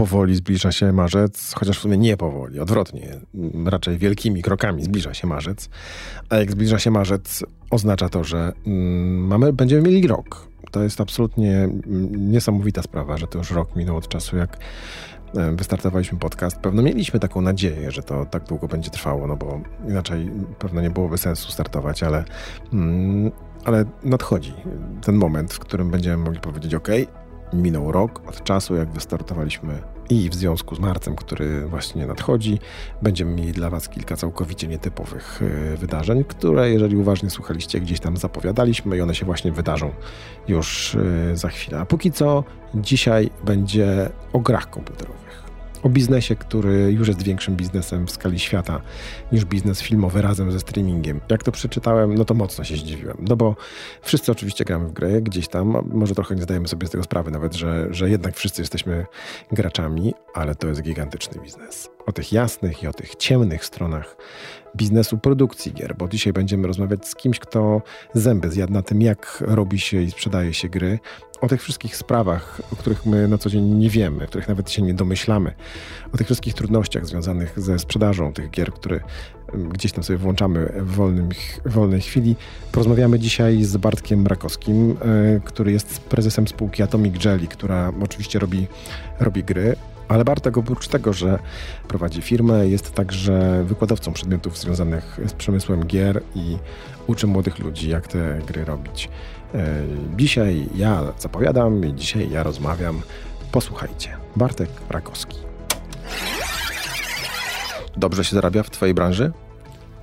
[0.00, 3.20] powoli zbliża się marzec, chociaż w sumie nie powoli, odwrotnie,
[3.64, 5.68] raczej wielkimi krokami zbliża się marzec.
[6.28, 10.48] A jak zbliża się marzec, oznacza to, że mm, mamy, będziemy mieli rok.
[10.70, 14.58] To jest absolutnie mm, niesamowita sprawa, że to już rok minął od czasu, jak
[15.36, 16.56] e, wystartowaliśmy podcast.
[16.56, 20.90] Pewno mieliśmy taką nadzieję, że to tak długo będzie trwało, no bo inaczej pewno nie
[20.90, 22.24] byłoby sensu startować, ale,
[22.72, 23.30] mm,
[23.64, 24.54] ale nadchodzi
[25.02, 26.88] ten moment, w którym będziemy mogli powiedzieć: OK,
[27.52, 32.58] minął rok od czasu, jak wystartowaliśmy i w związku z marcem, który właśnie nadchodzi,
[33.02, 38.16] będziemy mieli dla Was kilka całkowicie nietypowych e, wydarzeń, które, jeżeli uważnie słuchaliście, gdzieś tam
[38.16, 39.90] zapowiadaliśmy i one się właśnie wydarzą
[40.48, 41.80] już e, za chwilę.
[41.80, 45.29] A póki co, dzisiaj będzie o grach komputerowych
[45.82, 48.80] o biznesie, który już jest większym biznesem w skali świata
[49.32, 51.20] niż biznes filmowy razem ze streamingiem.
[51.30, 53.16] Jak to przeczytałem, no to mocno się zdziwiłem.
[53.28, 53.56] No bo
[54.02, 57.30] wszyscy oczywiście gramy w gry gdzieś tam, może trochę nie zdajemy sobie z tego sprawy
[57.30, 59.06] nawet, że, że jednak wszyscy jesteśmy
[59.52, 61.88] graczami, ale to jest gigantyczny biznes.
[62.06, 64.16] O tych jasnych i o tych ciemnych stronach
[64.76, 67.82] biznesu produkcji gier, bo dzisiaj będziemy rozmawiać z kimś, kto
[68.14, 70.98] zęby zjadł na tym, jak robi się i sprzedaje się gry,
[71.40, 74.82] o tych wszystkich sprawach, o których my na co dzień nie wiemy, których nawet się
[74.82, 75.54] nie domyślamy,
[76.14, 79.00] o tych wszystkich trudnościach związanych ze sprzedażą tych gier, które
[79.54, 81.28] gdzieś tam sobie włączamy w, wolnym,
[81.64, 82.36] w wolnej chwili.
[82.72, 88.66] Porozmawiamy dzisiaj z Bartkiem Rakowskim, e, który jest prezesem spółki Atomic Jelly, która oczywiście robi,
[89.20, 89.76] robi gry,
[90.10, 91.38] ale Bartek oprócz tego, że
[91.88, 96.56] prowadzi firmę, jest także wykładowcą przedmiotów związanych z przemysłem gier i
[97.06, 99.08] uczy młodych ludzi, jak te gry robić.
[99.54, 99.66] E,
[100.16, 103.02] dzisiaj ja zapowiadam i dzisiaj ja rozmawiam.
[103.52, 104.16] Posłuchajcie.
[104.36, 105.38] Bartek Rakowski.
[107.96, 109.32] Dobrze się zarabia w twojej branży?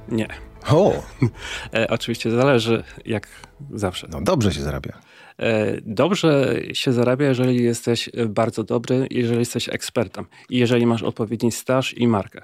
[0.09, 0.27] Nie.
[0.69, 0.93] O!
[1.73, 3.27] E, oczywiście zależy, jak
[3.73, 4.07] zawsze.
[4.11, 4.93] No dobrze się zarabia.
[5.39, 11.51] E, dobrze się zarabia, jeżeli jesteś bardzo dobry, jeżeli jesteś ekspertem i jeżeli masz odpowiedni
[11.51, 12.41] staż i markę.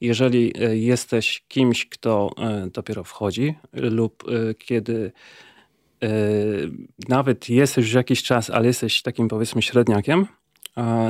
[0.00, 4.24] Jeżeli e, jesteś kimś, kto e, dopiero wchodzi lub
[4.58, 5.12] kiedy
[7.08, 10.26] nawet jesteś już jakiś czas, ale jesteś takim powiedzmy średniakiem,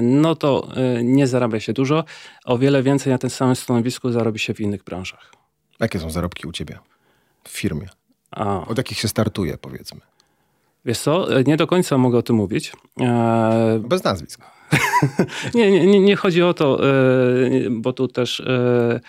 [0.03, 0.69] no to
[1.03, 2.05] nie zarabia się dużo.
[2.45, 5.33] O wiele więcej na tym samym stanowisku zarobi się w innych branżach.
[5.81, 6.79] Jakie są zarobki u ciebie
[7.45, 7.89] w firmie?
[8.31, 8.67] A.
[8.67, 10.01] Od jakich się startuje, powiedzmy?
[10.89, 12.73] Wiesz co, nie do końca mogę o tym mówić.
[13.01, 13.81] E...
[13.85, 14.41] Bez nazwisk.
[15.55, 16.91] nie, nie, nie chodzi o to, e,
[17.71, 19.01] bo tu też E,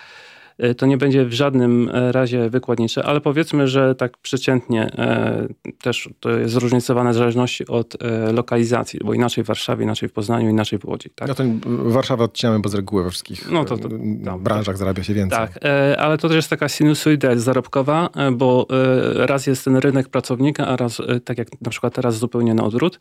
[0.78, 5.48] to nie będzie w żadnym e, razie wykładnicze, ale powiedzmy, że tak przeciętnie e,
[5.82, 7.98] też to jest zróżnicowane w zależności od
[8.34, 11.10] lokalizacji, bo inaczej w Warszawie, inaczej w Poznaniu, inaczej w Łodzi.
[11.16, 11.28] Tak?
[11.28, 13.90] No to Warszawę odcinamy, bo z reguły we wszystkich no to, to,
[14.26, 15.40] tam, branżach zarabia się więcej.
[15.40, 15.60] Tak,
[15.98, 18.68] ale to też jest taka sinusoida zarobkowa, bo
[19.16, 23.00] raz jest ten rynek pracownika, a raz, tak jak na przykład teraz zupełnie na odwrót.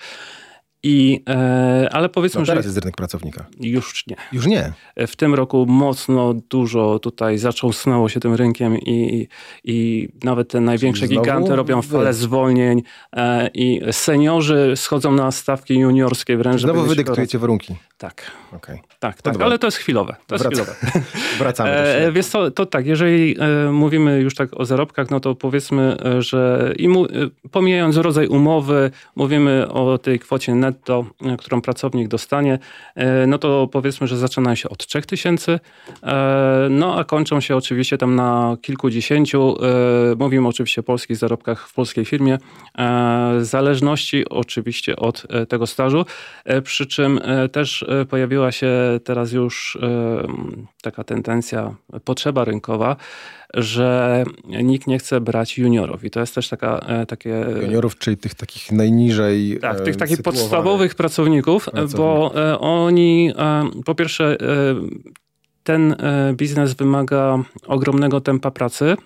[0.83, 2.69] I, e, ale powiedzmy, no teraz że.
[2.69, 3.47] jest rynek pracownika.
[3.61, 4.16] Już nie.
[4.33, 4.72] Już nie.
[4.97, 9.28] W tym roku mocno dużo tutaj zacząsnęło się tym rynkiem i,
[9.65, 16.37] i nawet te największe giganty robią falę zwolnień e, i seniorzy schodzą na stawki juniorskie
[16.37, 16.61] wręcz.
[16.61, 17.77] Znowu wy dyktujecie warunki.
[17.99, 18.31] Tak.
[18.53, 18.78] Okay.
[18.99, 20.16] Tak, tak, ale to jest chwilowe.
[20.27, 20.75] To jest chwilowe.
[21.39, 25.34] Wracamy e, Wiesz co, to tak, jeżeli e, mówimy już tak o zarobkach, no to
[25.34, 27.09] powiedzmy, e, że i mu, e,
[27.50, 32.59] pomijając rodzaj umowy, mówimy o tej kwocie netto, e, którą pracownik dostanie,
[32.95, 35.61] e, no to powiedzmy, że zaczynają się od 3000,
[36.71, 39.57] no a kończą się oczywiście tam na kilkudziesięciu.
[40.19, 42.39] Mówimy oczywiście o polskich zarobkach w polskiej firmie,
[43.39, 46.05] w zależności oczywiście od tego stażu,
[46.65, 47.21] przy czym
[47.53, 48.71] też pojawiła się
[49.05, 49.78] teraz już
[50.83, 51.75] taka tendencja,
[52.05, 52.97] potrzeba rynkowa,
[53.54, 54.25] że
[54.62, 56.04] nikt nie chce brać juniorów.
[56.04, 57.44] I to jest też taka, e, takie...
[57.62, 63.32] Juniorów, czyli tych takich najniżej Tak, tych takich podstawowych pracowników, pracowników, bo e, oni
[63.84, 64.36] po pierwsze
[65.64, 68.97] ten e, biznes wymaga ogromnego tempa pracy,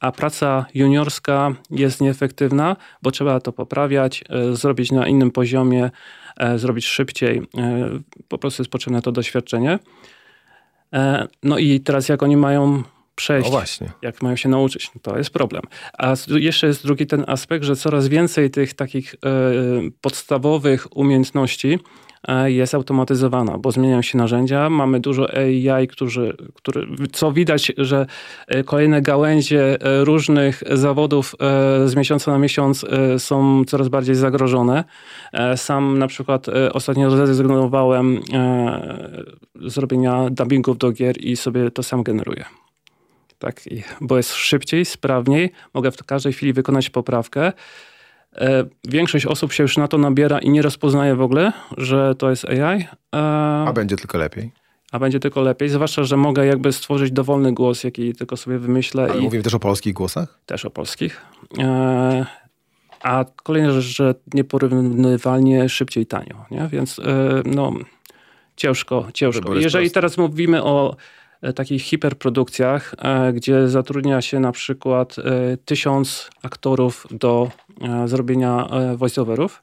[0.00, 5.90] a praca juniorska jest nieefektywna, bo trzeba to poprawiać, zrobić na innym poziomie,
[6.36, 7.42] E, zrobić szybciej.
[7.58, 7.88] E,
[8.28, 9.78] po prostu jest potrzebne to doświadczenie.
[10.92, 12.82] E, no i teraz jak oni mają
[13.16, 13.50] przejść,
[14.02, 15.62] jak mają się nauczyć, to jest problem.
[15.98, 19.14] A jeszcze jest drugi ten aspekt, że coraz więcej tych takich
[20.00, 21.78] podstawowych umiejętności
[22.28, 24.70] E, jest automatyzowana, bo zmieniają się narzędzia.
[24.70, 28.06] Mamy dużo AI, którzy, który, co widać, że
[28.46, 31.34] e, kolejne gałęzie e, różnych zawodów
[31.86, 32.86] z miesiąca na miesiąc
[33.18, 34.84] są coraz bardziej zagrożone.
[35.56, 38.20] Sam na przykład ostatnio zrezygnowałem
[39.64, 42.44] zrobienia dubbingów do gier i sobie to sam generuję.
[43.38, 43.60] Tak,
[44.00, 47.52] bo jest szybciej, sprawniej, mogę w każdej chwili wykonać poprawkę.
[48.88, 52.44] Większość osób się już na to nabiera i nie rozpoznaje w ogóle, że to jest
[52.44, 52.86] AI.
[53.12, 54.52] A będzie tylko lepiej
[54.92, 59.02] a będzie tylko lepiej, zwłaszcza, że mogę jakby stworzyć dowolny głos, jaki tylko sobie wymyślę.
[59.02, 59.22] Ale i...
[59.22, 60.38] mówimy też o polskich głosach?
[60.46, 61.22] Też o polskich.
[61.58, 62.26] E...
[63.02, 66.68] A kolejna rzecz, że nieporównywalnie szybciej i tanio, nie?
[66.72, 67.02] więc e...
[67.44, 67.72] no
[68.56, 69.54] ciężko, ciężko.
[69.54, 70.96] Jeżeli teraz mówimy o e,
[71.52, 77.50] takich hiperprodukcjach, e, gdzie zatrudnia się na przykład e, tysiąc aktorów do
[78.06, 79.62] zrobienia voiceoverów,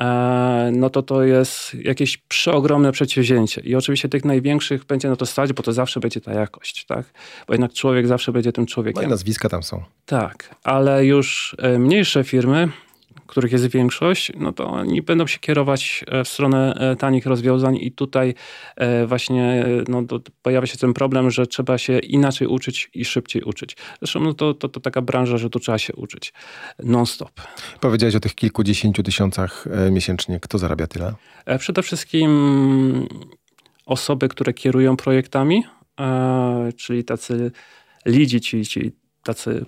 [0.00, 3.60] E, no to to jest jakieś przeogromne przedsięwzięcie.
[3.60, 7.06] I oczywiście tych największych będzie na to stać, bo to zawsze będzie ta jakość, tak?
[7.46, 9.02] Bo jednak człowiek zawsze będzie tym człowiekiem.
[9.02, 9.82] No i nazwiska tam są.
[10.06, 12.68] Tak, ale już e, mniejsze firmy,
[13.30, 17.76] których jest większość, no to oni będą się kierować e, w stronę e, tanich rozwiązań
[17.76, 18.34] i tutaj
[18.76, 20.02] e, właśnie no,
[20.42, 23.76] pojawia się ten problem, że trzeba się inaczej uczyć i szybciej uczyć.
[24.02, 26.32] Zresztą no, to, to, to taka branża, że tu trzeba się uczyć
[26.78, 27.40] non-stop.
[27.80, 30.40] Powiedziałeś o tych kilkudziesięciu tysiącach miesięcznie.
[30.40, 31.14] Kto zarabia tyle?
[31.58, 32.30] Przede wszystkim
[33.86, 35.64] osoby, które kierują projektami,
[36.76, 37.52] czyli tacy
[38.06, 38.92] lidzi, ci, ci
[39.22, 39.64] tacy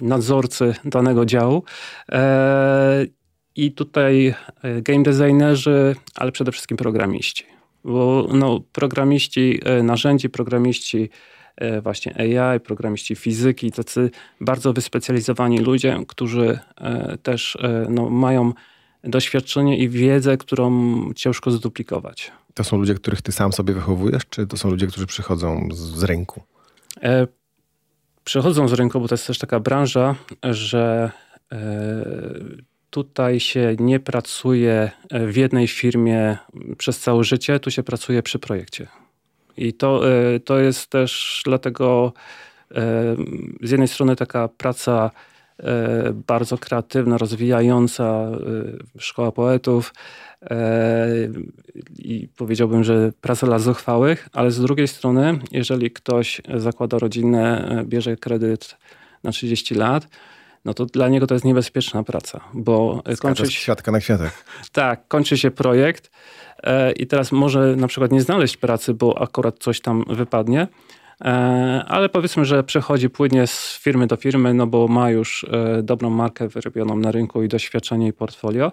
[0.00, 1.64] nadzorcy danego działu.
[2.12, 3.06] E,
[3.56, 7.46] I tutaj e, game designerzy, ale przede wszystkim programiści.
[7.84, 11.10] Bo no, programiści e, narzędzi, programiści
[11.82, 14.10] właśnie AI, programiści fizyki, tacy
[14.40, 16.58] bardzo wyspecjalizowani ludzie, którzy
[17.22, 17.58] też
[17.88, 18.52] no, mają
[19.04, 20.70] doświadczenie i wiedzę, którą
[21.14, 22.32] ciężko zduplikować.
[22.54, 25.78] To są ludzie, których ty sam sobie wychowujesz, czy to są ludzie, którzy przychodzą z,
[25.78, 26.42] z rynku?
[28.24, 31.10] Przychodzą z rynku, bo to jest też taka branża, że
[31.52, 31.58] e,
[32.90, 36.38] tutaj się nie pracuje w jednej firmie
[36.78, 38.86] przez całe życie, tu się pracuje przy projekcie.
[39.56, 42.12] I to, e, to jest też dlatego
[42.70, 43.16] e,
[43.62, 45.10] z jednej strony taka praca
[46.26, 48.26] bardzo kreatywna, rozwijająca,
[48.98, 50.29] szkoła poetów, E,
[51.98, 57.84] i powiedziałbym, że praca dla zuchwałych, ale z drugiej strony, jeżeli ktoś zakłada rodzinę, e,
[57.84, 58.76] bierze kredyt
[59.22, 60.08] na 30 lat,
[60.64, 63.60] no to dla niego to jest niebezpieczna praca, bo kończy się...
[63.60, 64.44] Kwiatka na kwiatek.
[64.72, 66.10] Tak, kończy się projekt
[66.62, 70.66] e, i teraz może na przykład nie znaleźć pracy, bo akurat coś tam wypadnie,
[71.86, 75.46] ale powiedzmy, że przechodzi płynnie z firmy do firmy, no bo ma już
[75.82, 78.72] dobrą markę wyrobioną na rynku i doświadczenie i portfolio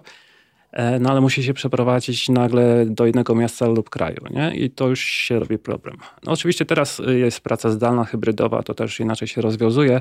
[1.00, 4.56] no ale musi się przeprowadzić nagle do jednego miasta lub kraju, nie?
[4.56, 5.96] I to już się robi problem.
[6.24, 10.00] No, oczywiście teraz jest praca zdalna, hybrydowa, to też inaczej się rozwiązuje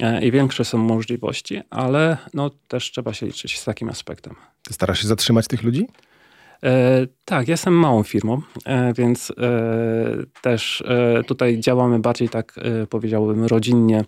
[0.00, 4.34] e, i większe są możliwości, ale no, też trzeba się liczyć z takim aspektem.
[4.70, 5.86] Starasz się zatrzymać tych ludzi?
[6.64, 9.34] E, tak, jestem małą firmą, e, więc e,
[10.42, 12.60] też e, tutaj działamy bardziej tak,
[12.90, 14.04] powiedziałbym, rodzinnie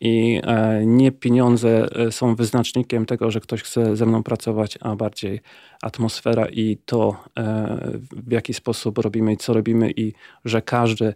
[0.00, 4.96] i e, nie pieniądze e, są wyznacznikiem tego, że ktoś chce ze mną pracować, a
[4.96, 5.40] bardziej
[5.82, 10.12] atmosfera i to, e, w jaki sposób robimy i co robimy, i
[10.44, 11.14] że każdy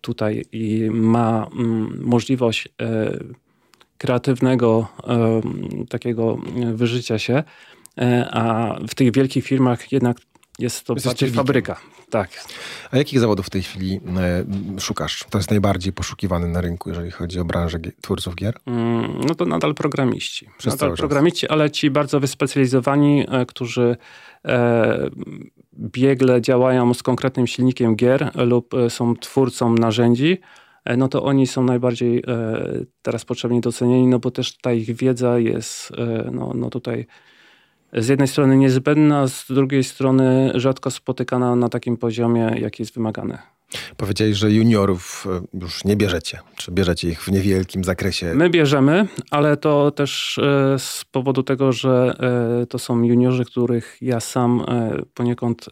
[0.00, 0.44] tutaj
[0.90, 2.68] ma mm, możliwość
[3.98, 4.88] kreatywnego
[5.88, 6.38] takiego
[6.74, 7.42] wyżycia się,
[8.30, 10.16] a w tych wielkich firmach jednak
[10.58, 11.80] jest to bardziej fabryka.
[12.10, 12.30] Tak.
[12.90, 14.00] A jakich zawodów w tej chwili
[14.76, 15.24] e, szukasz?
[15.30, 18.54] To jest najbardziej poszukiwany na rynku, jeżeli chodzi o branżę twórców gier?
[18.66, 20.48] Mm, no to nadal programiści.
[20.58, 23.96] Przez nadal programiści, ale ci bardzo wyspecjalizowani, e, którzy
[24.44, 25.10] e,
[25.78, 30.38] biegle działają z konkretnym silnikiem gier lub są twórcą narzędzi,
[30.96, 32.24] no to oni są najbardziej
[33.02, 35.92] teraz potrzebni docenieni, no bo też ta ich wiedza jest
[36.32, 37.06] no, no tutaj
[37.96, 43.38] z jednej strony niezbędna, z drugiej strony rzadko spotykana na takim poziomie, jaki jest wymagany.
[43.96, 48.34] Powiedziałeś, że juniorów e, już nie bierzecie, czy bierzecie ich w niewielkim zakresie?
[48.34, 52.14] My bierzemy, ale to też e, z powodu tego, że
[52.62, 54.64] e, to są juniorzy, których ja sam
[55.14, 55.68] poniekąd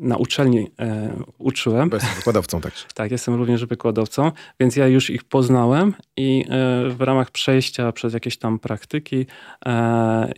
[0.00, 1.88] na uczelni e, uczyłem.
[1.88, 2.84] Bo jestem wykładowcą także.
[2.94, 8.14] tak, jestem również wykładowcą, więc ja już ich poznałem i e, w ramach przejścia przez
[8.14, 9.26] jakieś tam praktyki
[9.66, 10.32] e,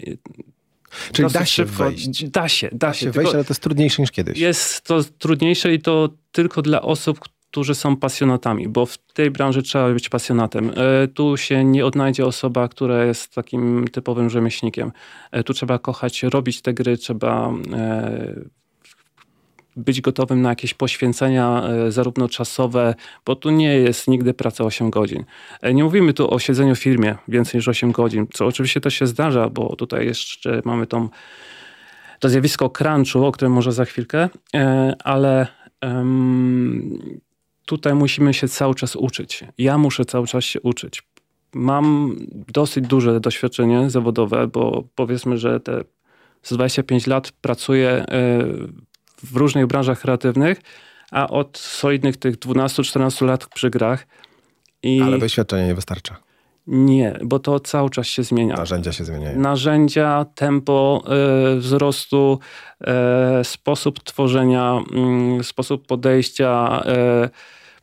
[1.13, 2.25] Czyli da się szybko, wejść.
[2.25, 3.11] Da się, da, da się.
[3.11, 4.39] wejść, ale to jest trudniejsze niż kiedyś.
[4.39, 9.63] Jest to trudniejsze i to tylko dla osób, którzy są pasjonatami, bo w tej branży
[9.63, 10.71] trzeba być pasjonatem.
[10.77, 14.93] E, tu się nie odnajdzie osoba, która jest takim typowym rzemieślnikiem.
[15.31, 18.35] E, tu trzeba kochać, robić te gry, trzeba e,
[19.77, 22.95] być gotowym na jakieś poświęcenia, e, zarówno czasowe,
[23.27, 25.25] bo tu nie jest nigdy praca 8 godzin.
[25.63, 28.95] E, nie mówimy tu o siedzeniu w firmie więcej niż 8 godzin, co oczywiście też
[28.95, 31.09] się zdarza, bo tutaj jeszcze mamy tą,
[32.19, 35.47] to zjawisko crunchu, o którym może za chwilkę, e, ale
[37.67, 39.45] tutaj musimy się cały czas uczyć.
[39.59, 41.03] Ja muszę cały czas się uczyć.
[41.55, 42.17] mam
[42.49, 45.85] dosyć duże doświadczenie zawodowe, bo powiedzmy, że te
[46.43, 48.05] z 25 lat pracuję
[49.23, 50.61] w różnych branżach kreatywnych,
[51.11, 54.07] a od solidnych tych 12-14 lat przy grach.
[54.83, 56.17] I Ale doświadczenie nie wystarcza.
[56.67, 58.57] Nie, bo to cały czas się zmienia.
[58.57, 59.41] Narzędzia się zmieniają.
[59.41, 61.05] Narzędzia, tempo
[61.57, 62.39] y, wzrostu,
[63.41, 64.81] y, sposób tworzenia,
[65.41, 66.83] y, sposób podejścia.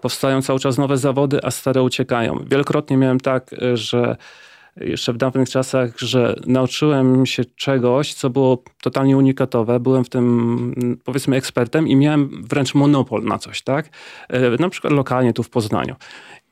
[0.01, 2.45] powstają cały czas nowe zawody, a stare uciekają.
[2.51, 4.17] Wielokrotnie miałem tak, że
[4.79, 9.79] jeszcze w dawnych czasach, że nauczyłem się czegoś, co było totalnie unikatowe.
[9.79, 13.89] Byłem w tym, powiedzmy, ekspertem i miałem wręcz monopol na coś, tak?
[14.59, 15.95] Na przykład lokalnie tu w Poznaniu.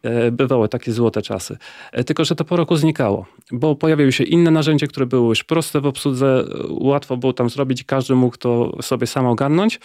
[0.03, 1.57] E, bywały takie złote czasy.
[1.91, 5.43] E, tylko, że to po roku znikało, bo pojawiły się inne narzędzia, które były już
[5.43, 9.79] proste w obsłudze, łatwo było tam zrobić, każdy mógł to sobie sam ogarnąć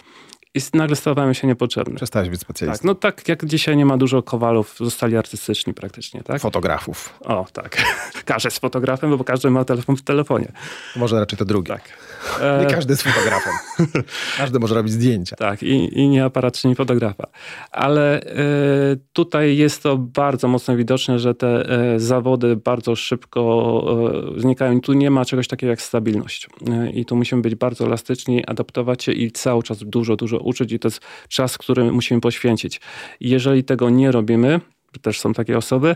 [0.55, 1.95] i nagle stawałem się niepotrzebny.
[1.95, 2.77] Przestałeś być specjalistą.
[2.77, 6.41] Tak, no tak jak dzisiaj nie ma dużo kowalów, zostali artystyczni praktycznie, tak?
[6.41, 7.19] Fotografów.
[7.21, 7.83] O, tak.
[8.25, 10.51] Każdy jest fotografem, bo każdy ma telefon w telefonie.
[10.95, 11.67] Może raczej to drugi.
[11.67, 11.81] Tak.
[12.61, 13.53] Nie każdy jest fotografem.
[14.37, 15.35] każdy może robić zdjęcia.
[15.35, 17.27] Tak, i, i nie aparat, nie fotografa.
[17.71, 24.41] Ale y, tutaj jest to bardzo mocno widoczne, że te y, zawody bardzo szybko y,
[24.41, 24.81] znikają.
[24.81, 26.47] Tu nie ma czegoś takiego jak stabilność.
[26.93, 30.79] I tu musimy być bardzo elastyczni, adaptować się i cały czas dużo, dużo uczyć i
[30.79, 32.81] to jest czas, który musimy poświęcić.
[33.19, 34.59] Jeżeli tego nie robimy,
[35.01, 35.95] też są takie osoby,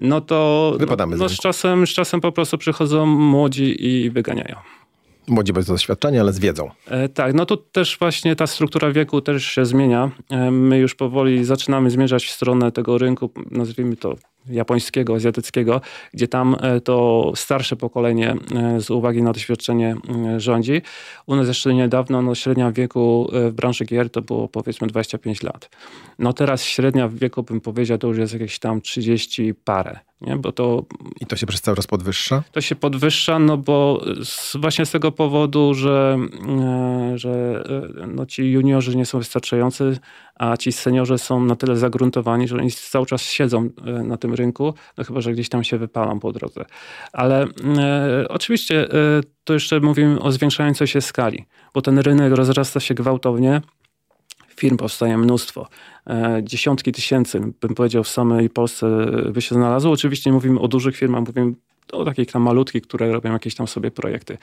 [0.00, 4.56] no to Wypadamy no, z, czasem, z czasem po prostu przychodzą młodzi i wyganiają.
[5.28, 6.70] Młodzi bez doświadczenia, ale z wiedzą.
[6.86, 10.10] E, tak, no tu też właśnie ta struktura wieku też się zmienia.
[10.30, 14.16] E, my już powoli zaczynamy zmierzać w stronę tego rynku, nazwijmy to
[14.48, 15.80] japońskiego, azjatyckiego,
[16.14, 19.96] gdzie tam e, to starsze pokolenie e, z uwagi na doświadczenie
[20.34, 20.82] e, rządzi.
[21.26, 25.70] U nas jeszcze niedawno no, średnia wieku w branży gier to było powiedzmy 25 lat.
[26.18, 29.98] No teraz średnia wieku bym powiedział to już jest jakieś tam 30 parę.
[30.20, 30.36] Nie?
[30.36, 30.84] Bo to,
[31.20, 32.42] I to się przez cały czas podwyższa?
[32.52, 36.18] To się podwyższa, no bo z, właśnie z tego powodu, że,
[37.14, 37.64] że
[38.08, 39.96] no ci juniorzy nie są wystarczający,
[40.42, 44.34] a ci seniorzy są na tyle zagruntowani, że oni cały czas siedzą e, na tym
[44.34, 46.64] rynku, no chyba, że gdzieś tam się wypalam po drodze.
[47.12, 47.46] Ale
[47.78, 51.44] e, oczywiście e, to jeszcze mówimy o zwiększającej się skali,
[51.74, 53.60] bo ten rynek rozrasta się gwałtownie,
[54.56, 55.68] firm powstaje mnóstwo.
[56.06, 59.92] E, dziesiątki tysięcy, bym powiedział, w samej Polsce e, by się znalazło.
[59.92, 61.52] Oczywiście mówimy o dużych firmach, mówimy
[61.92, 64.38] o takich tam malutkich, które robią jakieś tam sobie projekty.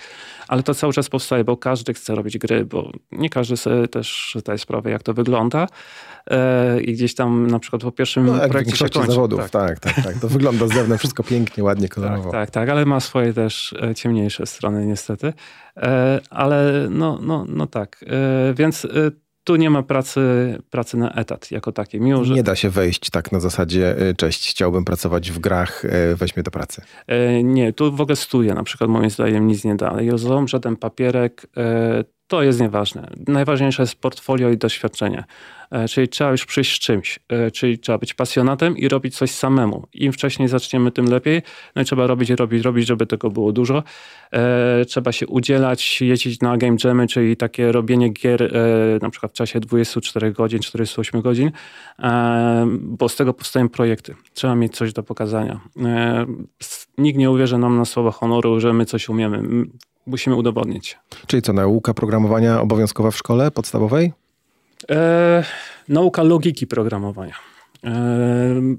[0.48, 4.38] Ale to cały czas powstaje, bo każdy chce robić gry, bo nie każdy sobie też
[4.39, 5.68] zdaje sprawę, jak to wygląda.
[6.27, 9.12] E, I gdzieś tam na przykład po pierwszym no, jak projekcie się kończy.
[9.12, 9.79] zawodów, tak.
[9.79, 10.20] tak, tak, tak.
[10.20, 12.32] To wygląda z zewnątrz wszystko pięknie, ładnie, kolorowo.
[12.32, 15.34] Tak, tak, tak, ale ma swoje też e, ciemniejsze strony niestety.
[15.77, 18.06] E, ale no, no, no tak,
[18.53, 18.88] więc
[19.50, 20.22] tu nie ma pracy,
[20.70, 22.01] pracy na etat jako takiej.
[22.01, 22.34] Mimo, że...
[22.34, 26.36] Nie da się wejść tak na zasadzie, y, cześć, chciałbym pracować w grach, y, weź
[26.36, 26.82] mnie do pracy.
[27.08, 30.01] E, nie, tu w ogóle studia na przykład moim zdaniem nic nie da.
[30.01, 33.07] Jozom, żaden papierek, e, to jest nieważne.
[33.27, 35.24] Najważniejsze jest portfolio i doświadczenie.
[35.71, 39.31] E, czyli trzeba już przyjść z czymś, e, czyli trzeba być pasjonatem i robić coś
[39.31, 39.88] samemu.
[39.93, 41.41] Im wcześniej zaczniemy, tym lepiej.
[41.75, 43.83] No i trzeba robić, robić, robić, żeby tego było dużo.
[44.31, 48.53] E, trzeba się udzielać, jeździć na game jamy, czyli takie robienie gier
[49.01, 51.51] na przykład w czasie 24 godzin, 48 godzin,
[52.74, 54.15] bo z tego powstają projekty.
[54.33, 55.59] Trzeba mieć coś do pokazania.
[56.98, 59.65] Nikt nie uwierzy nam na słowa honoru, że my coś umiemy.
[60.06, 60.98] Musimy udowodnić.
[61.27, 64.13] Czyli co, nauka programowania obowiązkowa w szkole podstawowej?
[64.91, 65.44] E,
[65.89, 67.34] nauka logiki programowania.
[67.84, 67.91] E,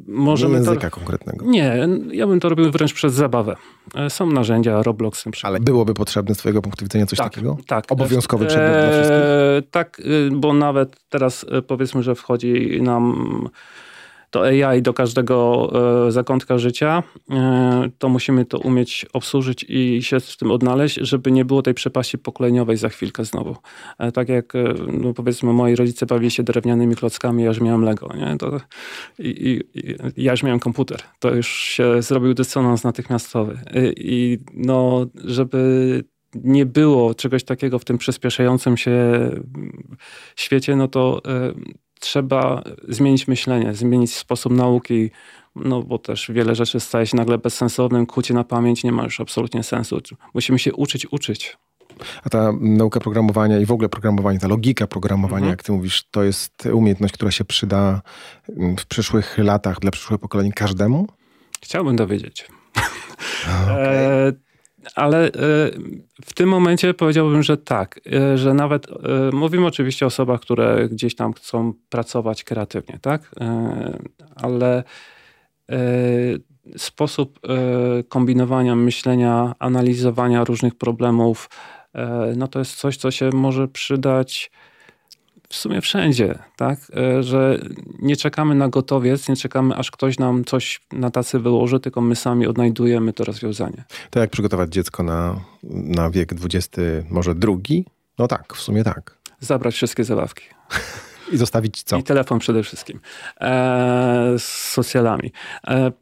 [0.09, 0.97] możemy nie języka to...
[0.97, 1.47] konkretnego.
[1.47, 3.57] Nie, ja bym to robił wręcz przez zabawę.
[3.95, 5.51] E, są narzędzia, Roblox na przykład.
[5.51, 7.57] Ale byłoby potrzebne z twojego punktu widzenia coś tak, takiego?
[7.67, 7.93] Tak.
[7.93, 9.71] Obowiązkowy przedmiot e, dla wszystkich?
[9.71, 13.49] Tak, bo nawet teraz e, powiedzmy, że wchodzi nam
[14.31, 15.71] to AI do każdego
[16.07, 21.33] e, zakątka życia, e, to musimy to umieć obsłużyć i się w tym odnaleźć, żeby
[21.33, 23.57] nie było tej przepaści pokoleniowej za chwilkę znowu.
[23.99, 24.53] E, tak jak
[24.93, 28.37] no powiedzmy moi rodzice bawili się drewnianymi klockami, ja już miałem Lego, nie?
[28.39, 28.61] To,
[29.19, 31.03] i, i ja już miałem komputer.
[31.19, 33.59] To już się zrobił dysonans natychmiastowy.
[33.75, 39.31] I, i no, żeby nie było czegoś takiego w tym przyspieszającym się
[40.37, 41.23] świecie, no to
[42.01, 45.11] trzeba zmienić myślenie, zmienić sposób nauki,
[45.57, 49.21] no bo też wiele rzeczy staje się nagle bezsensownym, kucie na pamięć nie ma już
[49.21, 50.01] absolutnie sensu.
[50.35, 51.59] Musimy się uczyć, uczyć.
[52.25, 55.51] A ta nauka programowania i w ogóle programowanie, ta logika programowania, mhm.
[55.51, 58.03] jak ty mówisz, to jest umiejętność, która się przyda
[58.79, 61.07] w przyszłych latach dla przyszłych pokoleń każdemu?
[61.63, 62.47] Chciałbym dowiedzieć.
[63.65, 63.79] Okay.
[63.79, 64.33] E,
[64.95, 65.31] ale e,
[66.25, 68.93] w tym momencie powiedziałbym, że tak, e, że nawet e,
[69.33, 73.35] mówimy oczywiście o osobach, które gdzieś tam chcą pracować kreatywnie, tak?
[74.37, 74.85] Ale
[76.77, 77.41] sposób
[78.09, 81.51] kombinowania, myślenia, analizowania różnych problemów,
[82.37, 84.51] no to jest coś, co się może przydać
[85.51, 86.79] w sumie wszędzie, tak?
[86.97, 87.59] E, że
[87.99, 92.17] nie czekamy na gotowiec, nie czekamy aż ktoś nam coś na tacy wyłoży, tylko my
[92.17, 93.85] sami odnajdujemy to rozwiązanie.
[94.11, 95.41] To jak przygotować dziecko na,
[95.73, 96.69] na wiek XX,
[97.11, 97.85] może drugi?
[98.19, 99.17] No tak, w sumie tak.
[99.41, 100.45] Zabrać wszystkie zabawki.
[101.33, 101.97] I zostawić co?
[101.97, 103.01] I telefon przede wszystkim.
[103.41, 105.33] E, z socjalami.
[105.67, 105.93] E,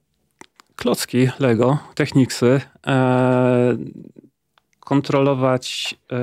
[0.76, 3.76] klocki Lego, Technicsy, e,
[4.88, 6.18] kontrolować e,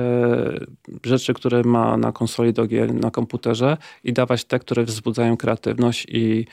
[1.04, 6.06] rzeczy, które ma na konsoli do gier, na komputerze i dawać te, które wzbudzają kreatywność
[6.08, 6.46] i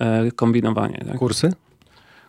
[0.00, 1.04] e, kombinowanie.
[1.08, 1.18] Tak?
[1.18, 1.52] Kursy?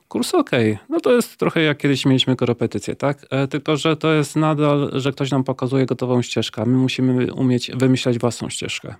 [0.07, 0.51] Kurs ok.
[0.89, 3.25] No to jest trochę jak kiedyś mieliśmy korepetycje, tak?
[3.29, 6.65] E, tylko, że to jest nadal, że ktoś nam pokazuje gotową ścieżkę.
[6.65, 8.95] My musimy umieć wymyślać własną ścieżkę.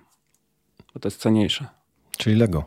[0.94, 1.66] Bo to jest cenniejsze.
[2.18, 2.64] Czyli Lego.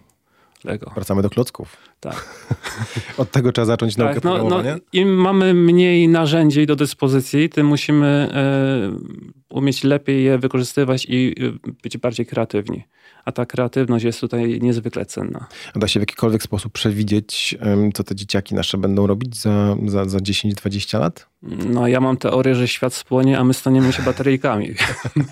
[0.64, 0.92] Lego.
[0.96, 1.78] Wracamy do klocków.
[2.00, 2.46] Tak.
[3.18, 4.64] Od tego trzeba zacząć tak, naukę no?
[4.64, 11.36] No, Im mamy mniej narzędzi do dyspozycji, tym musimy e, umieć lepiej je wykorzystywać i
[11.66, 12.84] e, być bardziej kreatywni
[13.26, 15.48] a ta kreatywność jest tutaj niezwykle cenna.
[15.74, 17.58] A da się w jakikolwiek sposób przewidzieć,
[17.94, 21.30] co te dzieciaki nasze będą robić za, za, za 10-20 lat?
[21.42, 24.74] No ja mam teorię, że świat spłonie, a my staniemy się bateryjkami.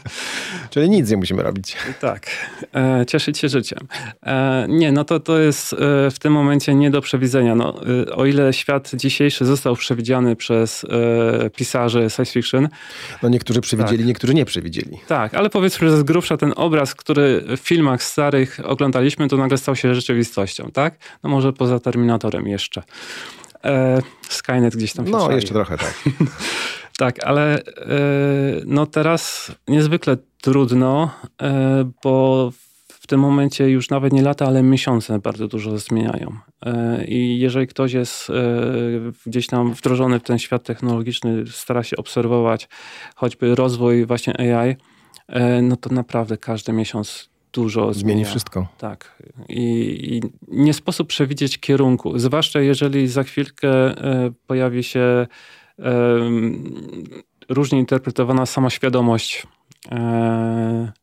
[0.70, 1.76] Czyli nic nie musimy robić.
[2.02, 2.28] Tak.
[2.76, 3.80] E, cieszyć się życiem.
[4.26, 5.78] E, nie, no to, to jest e,
[6.12, 7.56] w tym momencie nie do przewidzenia.
[7.56, 12.70] No, e, o ile świat dzisiejszy został przewidziany przez e, pisarzy science fiction.
[13.24, 14.08] No niektórzy przewidzieli, tak.
[14.08, 14.98] niektórzy nie przewidzieli.
[15.08, 19.58] Tak, ale powiedzmy, że z grubsza ten obraz, który w filmach starych oglądaliśmy, to nagle
[19.58, 20.98] stał się rzeczywistością, tak?
[21.24, 22.84] No może poza Terminatorem jeszcze.
[23.66, 25.94] E, Skynet gdzieś tam się No, jeszcze trochę tak.
[26.98, 27.64] tak, ale e,
[28.66, 31.10] no teraz niezwykle trudno,
[31.42, 32.52] e, bo
[33.08, 36.38] w tym momencie już nawet nie lata, ale miesiące bardzo dużo zmieniają.
[36.66, 38.34] E, I jeżeli ktoś jest e,
[39.26, 42.70] gdzieś tam wdrożony w ten świat technologiczny, stara się obserwować
[43.16, 44.76] choćby rozwój właśnie AI,
[45.28, 48.00] e, no to naprawdę każdy miesiąc dużo zmienia.
[48.00, 48.68] Zmieni wszystko.
[48.78, 49.24] Tak.
[49.50, 49.64] I,
[50.16, 52.20] I, nie sposób przewidzieć kierunku.
[52.20, 53.70] Zwłaszcza jeżeli za chwilkę
[54.48, 55.28] pojawi się
[57.50, 59.57] różnie interpretowana sama świadomość e,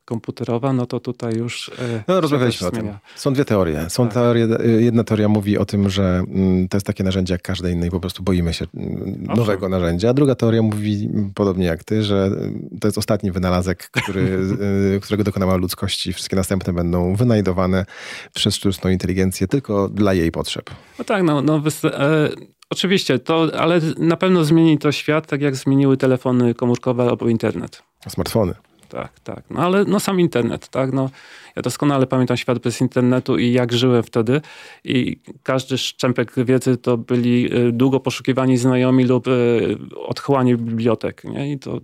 [0.05, 1.69] komputerowa, no to tutaj już.
[1.79, 2.89] E, no, rozmawialiśmy o tym.
[3.17, 3.91] Są dwie teorie.
[3.91, 4.15] Są tak.
[4.15, 7.87] teorie, jedna teoria mówi o tym, że mm, to jest takie narzędzie jak każde inne
[7.87, 10.11] i po prostu boimy się mm, nowego narzędzia.
[10.11, 14.21] A druga teoria mówi podobnie jak ty, że mm, to jest ostatni wynalazek, który,
[14.97, 17.87] y, którego dokonała ludzkość i wszystkie następne będą wynajdowane
[18.35, 20.71] przez sztuczną inteligencję tylko dla jej potrzeb.
[20.99, 22.29] No tak, no, no e,
[22.71, 27.83] Oczywiście, to, ale na pewno zmieni to świat, tak jak zmieniły telefony komórkowe albo internet.
[28.09, 28.55] Smartfony
[28.95, 29.45] tak, tak.
[29.51, 30.93] No ale no sam internet, tak.
[30.93, 31.11] No,
[31.57, 34.41] ja doskonale pamiętam świat bez internetu i jak żyłem wtedy.
[34.85, 39.77] I każdy szczępek wiedzy to byli y, długo poszukiwani znajomi lub y,
[40.07, 41.25] odchłanie bibliotek.
[41.25, 41.53] Nie?
[41.53, 41.81] I to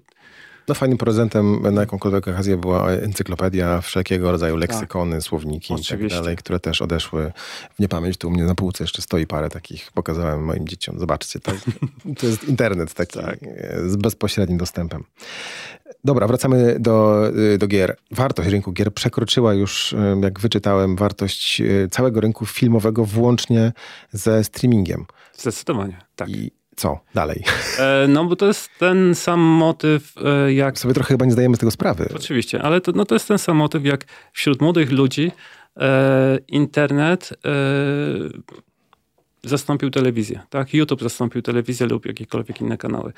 [0.70, 4.60] no fajnym prezentem na jakąkolwiek okazję była encyklopedia, wszelkiego rodzaju tak.
[4.60, 5.22] leksykony, tak.
[5.22, 6.06] słowniki Oczywiście.
[6.06, 7.32] i tak dalej, które też odeszły
[7.76, 8.16] w niepamięć.
[8.16, 10.98] Tu u mnie na półce jeszcze stoi parę takich, pokazałem moim dzieciom.
[10.98, 11.52] Zobaczcie, to,
[12.18, 13.38] to jest internet taki tak.
[13.86, 15.04] z bezpośrednim dostępem.
[16.04, 17.22] Dobra, wracamy do,
[17.58, 17.96] do gier.
[18.10, 23.72] Wartość rynku gier przekroczyła już, jak wyczytałem, wartość e, całego rynku filmowego włącznie
[24.12, 25.06] ze streamingiem.
[25.32, 26.28] Zdecydowanie, tak.
[26.28, 27.44] I co dalej?
[27.78, 30.78] E, no bo to jest ten sam motyw e, jak...
[30.78, 32.08] Sobie trochę chyba nie zdajemy z tego sprawy.
[32.14, 35.32] Oczywiście, ale to, no, to jest ten sam motyw jak wśród młodych ludzi
[35.76, 37.48] e, internet e,
[39.44, 40.74] zastąpił telewizję, tak?
[40.74, 43.12] YouTube zastąpił telewizję lub jakiekolwiek inne kanały.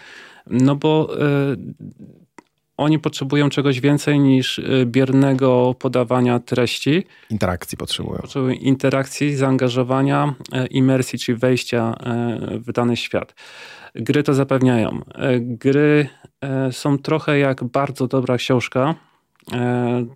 [0.47, 1.57] No bo e,
[2.77, 7.05] oni potrzebują czegoś więcej niż y, biernego podawania treści.
[7.31, 8.19] Interakcji potrzebują.
[8.19, 13.35] Potrzebują interakcji, zaangażowania, e, imersji, czyli wejścia e, w dany świat.
[13.95, 15.01] Gry to zapewniają.
[15.41, 16.09] Gry
[16.71, 18.95] są trochę jak bardzo dobra książka,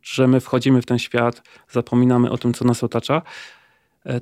[0.02, 3.22] że my wchodzimy w ten świat, zapominamy o tym, co nas otacza,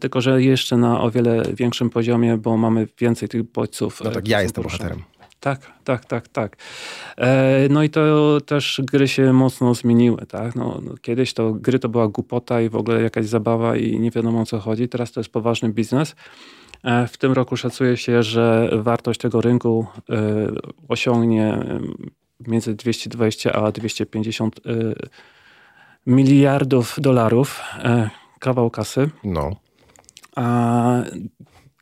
[0.01, 4.01] tylko że jeszcze na o wiele większym poziomie, bo mamy więcej tych bodźców.
[4.05, 5.03] No tak, ja jestem bohaterem.
[5.45, 6.57] Tak, tak, tak, tak.
[7.17, 10.55] E, no i to też gry się mocno zmieniły, tak?
[10.55, 14.11] No, no, kiedyś to gry to była głupota i w ogóle jakaś zabawa i nie
[14.11, 14.89] wiadomo o co chodzi.
[14.89, 16.15] Teraz to jest poważny biznes.
[16.85, 20.17] E, w tym roku szacuje się, że wartość tego rynku e,
[20.89, 21.59] osiągnie
[22.47, 24.61] między 220 a 250
[26.07, 27.61] miliardów dolarów.
[28.39, 29.11] Kawał kasy.
[29.25, 29.57] No.
[30.37, 31.03] A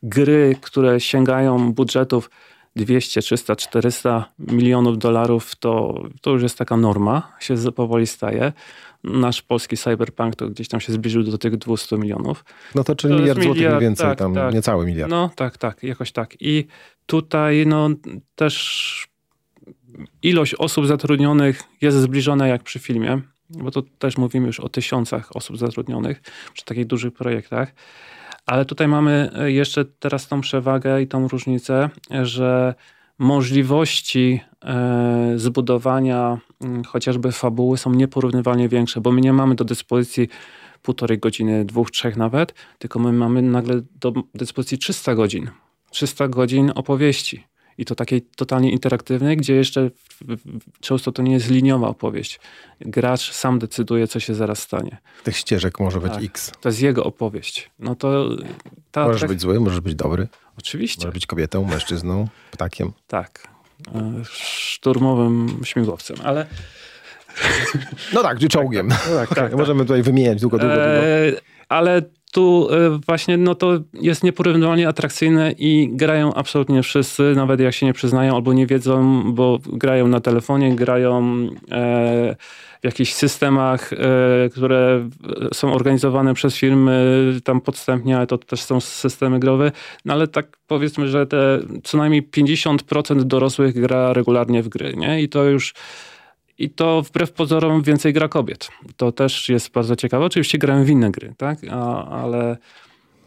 [0.03, 2.29] gry, które sięgają budżetów
[2.75, 8.53] 200, 300, 400 milionów dolarów to, to już jest taka norma, się powoli staje.
[9.03, 12.45] Nasz polski cyberpunk to gdzieś tam się zbliżył do tych 200 milionów.
[12.75, 14.53] No to czyli to miliard złotych mniej więcej, tak, tam tak.
[14.53, 15.11] niecały miliard.
[15.11, 16.35] No tak, tak, jakoś tak.
[16.39, 16.67] I
[17.05, 17.89] tutaj no
[18.35, 19.07] też
[20.21, 25.35] ilość osób zatrudnionych jest zbliżona jak przy filmie, bo to też mówimy już o tysiącach
[25.35, 26.21] osób zatrudnionych
[26.53, 27.73] przy takich dużych projektach.
[28.45, 31.89] Ale tutaj mamy jeszcze teraz tą przewagę i tą różnicę,
[32.23, 32.73] że
[33.19, 40.27] możliwości e, zbudowania mm, chociażby fabuły są nieporównywalnie większe, bo my nie mamy do dyspozycji
[40.81, 45.49] półtorej godziny, dwóch, trzech nawet, tylko my mamy nagle do dyspozycji 300 godzin.
[45.89, 47.43] 300 godzin opowieści.
[47.77, 49.89] I to takiej totalnie interaktywnej, gdzie jeszcze
[50.79, 52.39] często to nie jest liniowa opowieść.
[52.81, 54.97] Gracz sam decyduje, co się zaraz stanie.
[55.23, 56.51] Tych ścieżek może tak, być X.
[56.61, 57.71] To jest jego opowieść.
[57.79, 58.29] No to
[58.91, 59.29] ta, możesz tak...
[59.29, 60.27] być zły, możesz być dobry.
[60.57, 61.01] Oczywiście.
[61.01, 62.91] Możesz być kobietą, mężczyzną, ptakiem.
[63.07, 63.47] Tak.
[63.95, 66.45] E, szturmowym śmigłowcem, ale...
[68.13, 68.89] No tak, czy czołgiem.
[68.89, 70.87] Tak, tak, tak, Możemy tutaj wymieniać długo, długo, długo.
[70.87, 71.31] E,
[71.69, 72.01] ale
[72.33, 77.85] tu e, właśnie no to jest nieporównywalnie atrakcyjne i grają absolutnie wszyscy, nawet jak się
[77.85, 82.35] nie przyznają albo nie wiedzą, bo grają na telefonie, grają e,
[82.81, 83.97] w jakichś systemach, e,
[84.49, 85.09] które
[85.53, 89.71] są organizowane przez firmy tam podstępnie, ale to też są systemy growe.
[90.05, 95.21] No ale tak powiedzmy, że te co najmniej 50% dorosłych gra regularnie w gry, nie?
[95.21, 95.73] I to już
[96.57, 98.69] i to wbrew pozorom więcej gra kobiet.
[98.97, 100.25] To też jest bardzo ciekawe.
[100.25, 101.59] Oczywiście grają w inne gry, tak?
[101.71, 102.57] A, ale,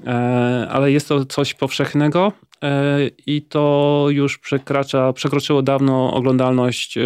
[0.06, 7.02] e, ale jest to coś powszechnego e, i to już przekracza, przekroczyło dawno oglądalność, e,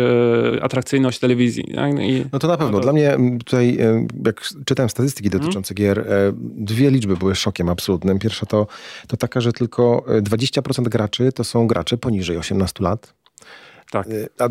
[0.62, 1.64] atrakcyjność telewizji.
[1.74, 1.92] Tak?
[2.00, 2.80] I, no to na pewno.
[2.80, 5.42] Dla mnie tutaj, e, jak czytałem statystyki mhm.
[5.42, 5.94] dotyczące hmm.
[5.94, 8.18] gier, e, dwie liczby były szokiem absolutnym.
[8.18, 8.66] Pierwsza to,
[9.06, 13.19] to taka, że tylko 20% graczy to są gracze poniżej 18 lat.
[13.90, 14.07] Tak.
[14.07, 14.48] Y, a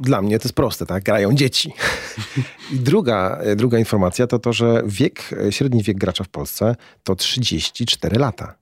[0.00, 1.04] dla mnie to jest proste, tak?
[1.04, 1.72] Grają dzieci.
[2.72, 6.76] I druga, y, druga informacja to to, że wiek, y, średni wiek gracza w Polsce
[7.04, 8.54] to 34 lata.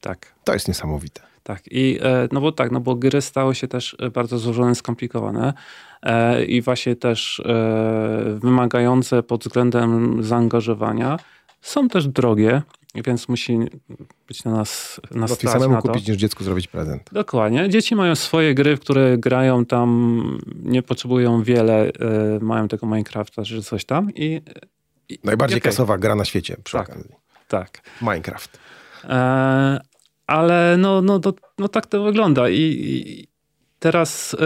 [0.00, 0.34] Tak.
[0.44, 1.20] To jest niesamowite.
[1.44, 4.74] Tak, i e, no bo tak, no bo gry stały się też e, bardzo złożone,
[4.74, 5.52] skomplikowane
[6.02, 7.42] e, i właśnie też
[8.36, 11.18] wymagające pod względem zaangażowania.
[11.60, 12.62] Są też drogie,
[13.02, 13.58] więc musi
[14.28, 17.02] być na nas na Łatwiej samemu kupić niż dziecku zrobić prezent.
[17.12, 17.68] Dokładnie.
[17.68, 21.92] Dzieci mają swoje gry, w które grają tam, nie potrzebują wiele, y,
[22.40, 24.42] mają tego Minecrafta czy coś tam i...
[25.08, 25.70] i Najbardziej okay.
[25.70, 27.10] kasowa gra na świecie przy tak, okazji.
[27.48, 27.80] Tak.
[28.02, 28.58] Minecraft.
[29.04, 29.80] E,
[30.26, 33.28] ale no, no, to, no tak to wygląda i, i
[33.84, 34.36] teraz e,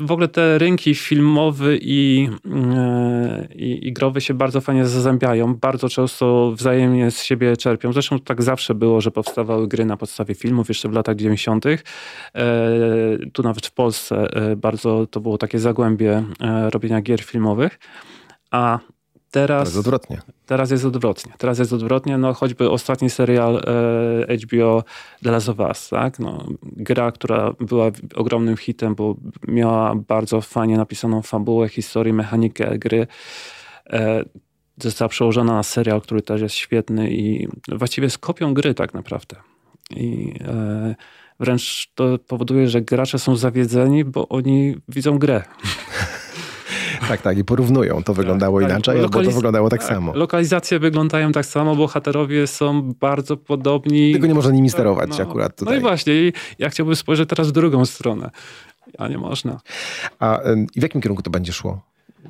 [0.00, 2.28] w ogóle te rynki filmowy i,
[2.76, 5.54] e, i, i growy się bardzo fajnie zazębiają.
[5.54, 7.92] Bardzo często wzajemnie z siebie czerpią.
[7.92, 11.66] Zresztą tak zawsze było, że powstawały gry na podstawie filmów jeszcze w latach 90.
[11.66, 11.78] E,
[13.32, 16.24] tu nawet w Polsce bardzo to było takie zagłębie
[16.72, 17.78] robienia gier filmowych.
[18.50, 18.78] A
[19.30, 20.20] Teraz, teraz odwrotnie.
[20.46, 21.32] Teraz jest odwrotnie.
[21.38, 22.18] Teraz jest odwrotnie.
[22.18, 23.56] No, choćby ostatni serial
[24.28, 24.84] e, HBO
[25.22, 26.18] The Last of Us, tak?
[26.18, 29.16] No, gra, która była ogromnym hitem, bo
[29.48, 33.06] miała bardzo fajnie napisaną fabułę, historię, mechanikę gry.
[33.90, 34.24] E,
[34.82, 39.36] została przełożona na serial, który też jest świetny i właściwie jest kopią gry tak naprawdę.
[39.90, 40.94] I e,
[41.40, 45.42] wręcz to powoduje, że gracze są zawiedzeni, bo oni widzą grę.
[47.08, 48.02] Tak, tak, i porównują.
[48.02, 49.10] To wyglądało tak, inaczej, tak.
[49.10, 50.14] bo to wyglądało tak, tak, samo.
[50.14, 54.12] Lokalizacje wyglądają tak samo, bohaterowie są bardzo podobni.
[54.12, 55.74] Tylko nie można nimi sterować no, akurat tutaj.
[55.74, 58.30] No i właśnie, i ja chciałbym spojrzeć teraz w drugą stronę.
[58.98, 59.60] A nie można.
[60.18, 60.40] A
[60.76, 61.80] w jakim kierunku to będzie szło?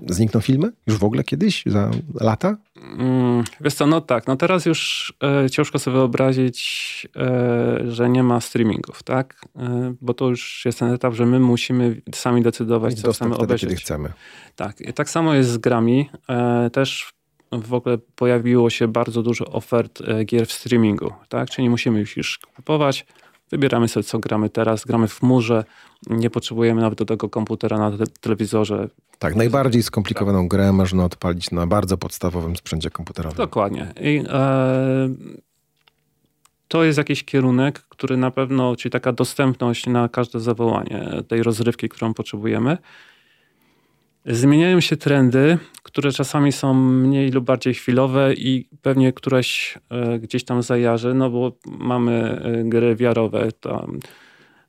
[0.09, 0.73] Znikną filmy?
[0.87, 1.63] Już w ogóle kiedyś?
[1.67, 2.57] Za lata?
[2.99, 4.27] Mm, wiesz co, no tak.
[4.27, 5.13] No teraz już
[5.45, 9.41] e, ciężko sobie wyobrazić, e, że nie ma streamingów, tak?
[9.57, 13.45] E, bo to już jest ten etap, że my musimy sami decydować, co chcemy wtedy,
[13.45, 13.61] obejrzeć.
[13.61, 14.13] kiedy chcemy.
[14.57, 14.81] Tak.
[14.81, 16.11] I tak samo jest z grami.
[16.29, 17.13] E, też
[17.53, 21.51] w ogóle pojawiło się bardzo dużo ofert e, gier w streamingu, tak?
[21.51, 23.07] Czyli nie musimy już kupować,
[23.51, 24.85] Wybieramy sobie, co gramy teraz.
[24.85, 25.65] Gramy w chmurze,
[26.07, 28.89] nie potrzebujemy nawet do tego komputera na te telewizorze.
[29.19, 30.49] Tak, najbardziej skomplikowaną tak.
[30.49, 33.37] grę można odpalić na bardzo podstawowym sprzęcie komputerowym.
[33.37, 33.93] Dokładnie.
[34.01, 35.09] I, e,
[36.69, 41.89] to jest jakiś kierunek, który na pewno, czyli taka dostępność na każde zawołanie tej rozrywki,
[41.89, 42.79] którą potrzebujemy.
[44.27, 50.45] Zmieniają się trendy, które czasami są mniej lub bardziej chwilowe i pewnie któreś e, gdzieś
[50.45, 54.01] tam zajarzy, no bo mamy e, gry wiarowe, tam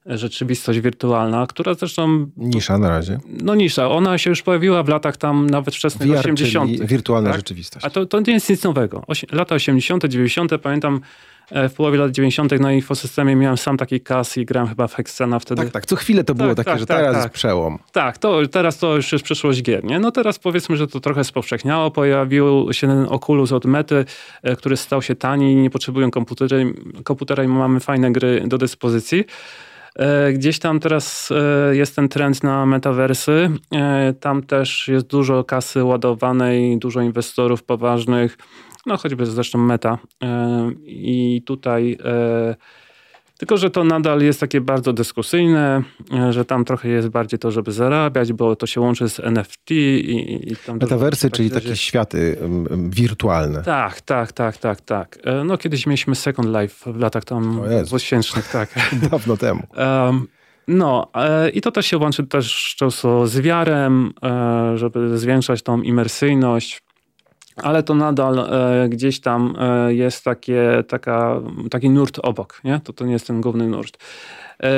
[0.05, 2.27] rzeczywistość wirtualna, która zresztą...
[2.37, 3.19] Nisza na razie.
[3.27, 3.89] No nisza.
[3.89, 6.71] Ona się już pojawiła w latach tam nawet wczesnych VR, 80.
[6.71, 7.39] wirtualna tak?
[7.39, 7.85] rzeczywistość.
[7.85, 9.03] A to, to nie jest nic nowego.
[9.07, 10.51] Osi lata 80., 90.
[10.61, 11.01] pamiętam
[11.51, 12.59] w połowie lat 90.
[12.59, 15.61] na infosystemie miałem sam taki kas i grałem chyba w Hexena wtedy.
[15.61, 15.85] Tak, tak.
[15.85, 17.23] Co chwilę to było tak, takie, tak, że tak, teraz tak.
[17.23, 17.79] jest przełom.
[17.91, 19.83] Tak, to, teraz to już jest przeszłość gier.
[19.83, 19.99] Nie?
[19.99, 21.91] No teraz powiedzmy, że to trochę spowszechniało.
[21.91, 24.05] Pojawił się ten Oculus od Mety,
[24.43, 29.25] e, który stał się tani, nie potrzebują komputery, komputera i mamy fajne gry do dyspozycji.
[29.95, 33.49] E, gdzieś tam teraz e, jest ten trend na metaversy.
[33.75, 38.37] E, tam też jest dużo kasy ładowanej, dużo inwestorów poważnych,
[38.89, 39.97] no choćby zresztą Meta.
[40.85, 41.97] I tutaj
[43.39, 47.51] tylko, że to nadal jest takie bardzo dyskusyjne, e, że tam trochę jest bardziej to,
[47.51, 50.77] żeby zarabiać, bo to się łączy z NFT i, i tam...
[50.77, 52.37] Metaversy, czyli takie światy
[52.89, 53.63] wirtualne.
[53.63, 55.17] Tak, tak, tak, tak, tak.
[55.23, 58.69] E, no kiedyś mieliśmy Second Life w latach tam 2000, tak.
[59.11, 59.63] Dawno temu.
[59.77, 60.27] Um,
[60.67, 64.13] no e, i to też się łączy też często z wiarem,
[64.75, 66.81] żeby zwiększać tą imersyjność
[67.63, 71.41] ale to nadal e, gdzieś tam e, jest takie, taka,
[71.71, 72.79] taki nurt obok, nie?
[72.79, 73.97] To, to nie jest ten główny nurt.
[74.63, 74.69] E,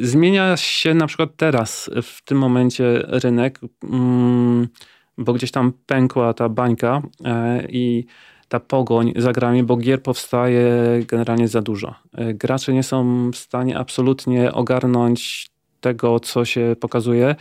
[0.00, 4.68] zmienia się na przykład teraz, w tym momencie rynek, mm,
[5.18, 7.02] bo gdzieś tam pękła ta bańka
[7.68, 8.04] i
[8.48, 10.70] ta pogoń za grami, bo gier powstaje
[11.08, 11.94] generalnie za dużo.
[12.34, 15.50] Gracze nie są w stanie absolutnie ogarnąć
[15.80, 17.34] tego, co się pokazuje,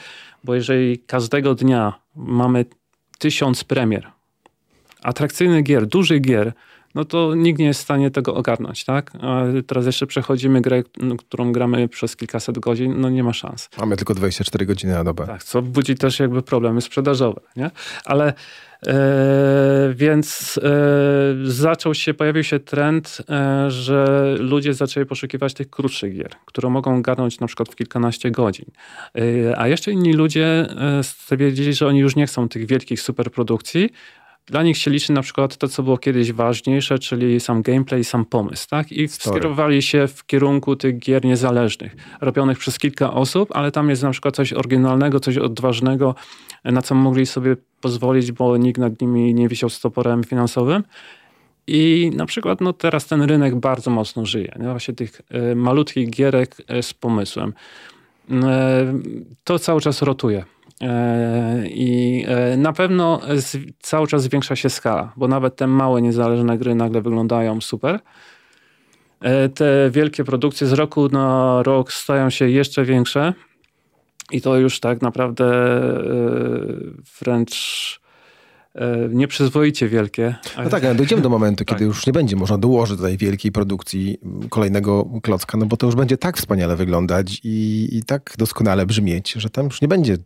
[0.43, 2.65] bo jeżeli każdego dnia mamy
[3.19, 4.11] tysiąc premier,
[5.03, 6.53] atrakcyjnych gier, dużych gier,
[6.95, 9.11] no to nikt nie jest w stanie tego ogarnąć, tak?
[9.21, 10.83] A teraz jeszcze przechodzimy grę,
[11.17, 13.69] którą gramy przez kilkaset godzin, no nie ma szans.
[13.79, 15.25] Mamy tylko 24 godziny na dobę.
[15.25, 17.71] Tak, co budzi też jakby problemy sprzedażowe, nie?
[18.05, 18.33] Ale
[18.87, 18.93] e,
[19.95, 20.71] więc e,
[21.43, 27.01] zaczął się, pojawił się trend, e, że ludzie zaczęli poszukiwać tych krótszych gier, które mogą
[27.01, 28.65] garnąć na przykład w kilkanaście godzin.
[29.57, 30.67] A jeszcze inni ludzie
[31.01, 33.89] stwierdzili, że oni już nie chcą tych wielkich superprodukcji,
[34.45, 38.25] dla nich się liczy na przykład to, co było kiedyś ważniejsze, czyli sam gameplay, sam
[38.25, 38.91] pomysł, tak?
[38.91, 39.39] I Story.
[39.39, 44.11] skierowali się w kierunku tych gier niezależnych, robionych przez kilka osób, ale tam jest na
[44.11, 46.15] przykład coś oryginalnego, coś odważnego,
[46.63, 50.83] na co mogli sobie pozwolić, bo nikt nad nimi nie wisiał stoporem finansowym.
[51.67, 54.55] I na przykład no teraz ten rynek bardzo mocno żyje.
[54.59, 54.69] Nie?
[54.69, 57.53] Właśnie tych y, malutkich gierek y, z pomysłem.
[58.29, 58.33] Y,
[59.43, 60.45] to cały czas rotuje.
[60.81, 63.21] E, I e, na pewno
[63.79, 67.99] cały czas zwiększa się skala, bo nawet te małe, niezależne gry nagle wyglądają super.
[69.21, 73.33] E, te wielkie produkcje z roku na rok stają się jeszcze większe
[74.31, 75.53] i to już tak naprawdę
[77.21, 78.03] wręcz
[79.09, 80.35] nieprzyzwoicie wielkie.
[80.63, 81.87] No tak, ale dojdziemy do momentu, kiedy tak.
[81.87, 84.17] już nie będzie można dołożyć tej wielkiej produkcji
[84.49, 89.31] kolejnego klocka, no bo to już będzie tak wspaniale wyglądać i, i tak doskonale brzmieć,
[89.31, 90.17] że tam już nie będzie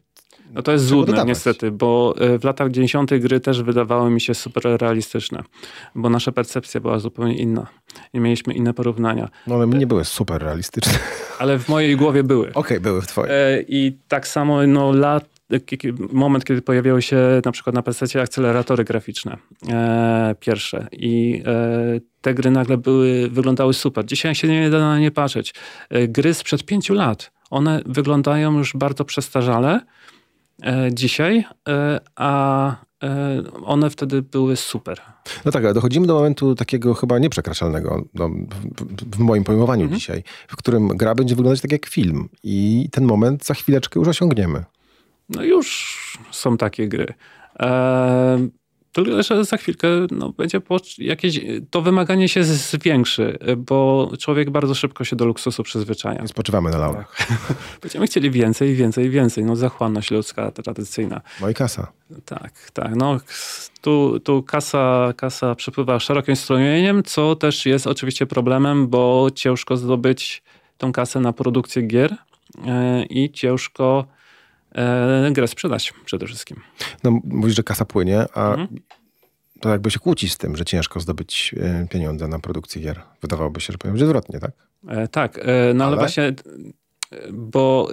[0.58, 3.18] no to jest złudne niestety, bo e, w latach 90.
[3.18, 5.44] gry też wydawały mi się super realistyczne,
[5.96, 7.68] bo nasza percepcja była zupełnie inna
[8.14, 9.30] i mieliśmy inne porównania.
[9.48, 10.94] No ale nie były super realistyczne.
[11.40, 12.50] Ale w mojej głowie były.
[12.50, 13.32] Okej, okay, były w twojej.
[13.34, 15.30] E, I tak samo no, lat,
[16.12, 19.38] moment, kiedy pojawiały się na przykład na PC akceleratory graficzne
[19.70, 24.06] e, pierwsze i e, te gry nagle były, wyglądały super.
[24.06, 25.54] Dzisiaj się nie da na nie patrzeć.
[25.90, 30.07] E, gry sprzed pięciu lat, one wyglądają już bardzo przestarzale, E,
[30.92, 32.72] dzisiaj, e, a
[33.04, 35.02] e, one wtedy były super.
[35.46, 40.00] No tak, ale dochodzimy do momentu takiego chyba nieprzekraczalnego no, w, w, moim pojmowaniu mhm.
[40.00, 44.10] dzisiaj, w którym gra będzie wyglądać tak jak film i ten moment za chwileczkę już
[44.10, 44.64] osiągniemy.
[45.30, 45.98] No już
[46.32, 47.14] są takie gry.
[48.92, 50.62] Tylko, że za chwilkę no, będzie
[50.98, 56.28] jakieś, to wymaganie się zwiększy, bo człowiek bardzo szybko się do luksusu przyzwyczaja.
[56.28, 57.16] Spoczywamy na laurach.
[57.18, 57.38] Tak.
[57.82, 59.46] Będziemy chcieli więcej, więcej, więcej.
[59.46, 61.22] No zachłanność ludzka tradycyjna.
[61.42, 61.92] No i kasa.
[62.26, 62.96] Tak, tak.
[62.96, 63.18] No,
[63.82, 70.44] tu, tu kasa, kasa przepływa szerokim strumieniem, co też jest oczywiście problemem, bo ciężko zdobyć
[70.78, 72.16] tą kasę na produkcję gier
[72.56, 74.06] yy, i ciężko
[74.78, 76.62] E, grę sprzedać przede wszystkim.
[77.04, 78.68] No mówisz, że kasa płynie, a mhm.
[79.62, 83.02] to jakby się kłóci z tym, że ciężko zdobyć e, pieniądze na produkcję gier.
[83.22, 84.52] Wydawałoby się, że powinien być odwrotnie, tak?
[84.88, 86.34] E, tak, e, no ale, ale właśnie,
[87.32, 87.90] bo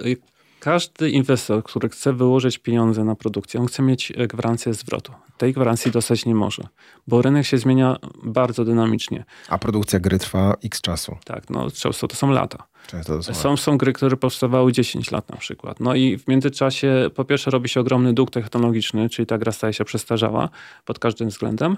[0.59, 5.13] każdy inwestor, który chce wyłożyć pieniądze na produkcję, on chce mieć gwarancję zwrotu.
[5.37, 6.63] Tej gwarancji dostać nie może,
[7.07, 9.25] bo rynek się zmienia bardzo dynamicznie.
[9.49, 11.17] A produkcja gry trwa x czasu.
[11.25, 12.67] Tak, no często to są lata.
[12.87, 15.79] Często są, są, są gry, które powstawały 10 lat na przykład.
[15.79, 19.73] No i w międzyczasie po pierwsze robi się ogromny dług technologiczny, czyli ta gra staje
[19.73, 20.49] się przestarzała
[20.85, 21.77] pod każdym względem.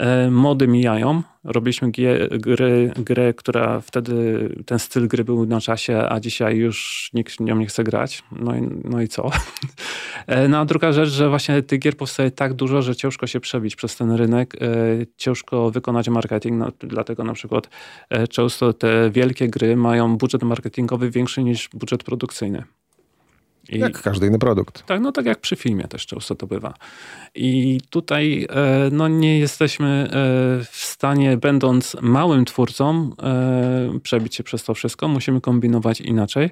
[0.00, 1.22] E, mody mijają.
[1.44, 1.90] Robiliśmy
[2.30, 7.56] gry, grę, która wtedy ten styl gry był na czasie, a dzisiaj już nikt nią
[7.56, 8.22] nie chce grać.
[8.32, 9.30] No i, no i co?
[10.26, 13.40] E, no a druga rzecz, że właśnie tych gier powstaje tak dużo, że ciężko się
[13.40, 14.66] przebić przez ten rynek, e,
[15.16, 17.68] ciężko wykonać marketing, no, dlatego na przykład
[18.30, 22.64] często te wielkie gry mają budżet marketingowy większy niż budżet produkcyjny.
[23.70, 24.86] I, jak każdy inny produkt.
[24.86, 26.74] Tak, no tak jak przy filmie też często to bywa.
[27.34, 30.10] I tutaj e, no, nie jesteśmy e,
[30.64, 35.08] w stanie, będąc małym twórcą, e, przebić się przez to wszystko.
[35.08, 36.50] Musimy kombinować inaczej.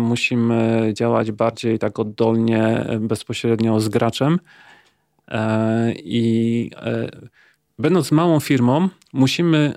[0.00, 4.38] Musimy działać bardziej tak oddolnie, bezpośrednio z graczem.
[5.96, 6.70] I
[7.78, 9.74] będąc małą firmą, musimy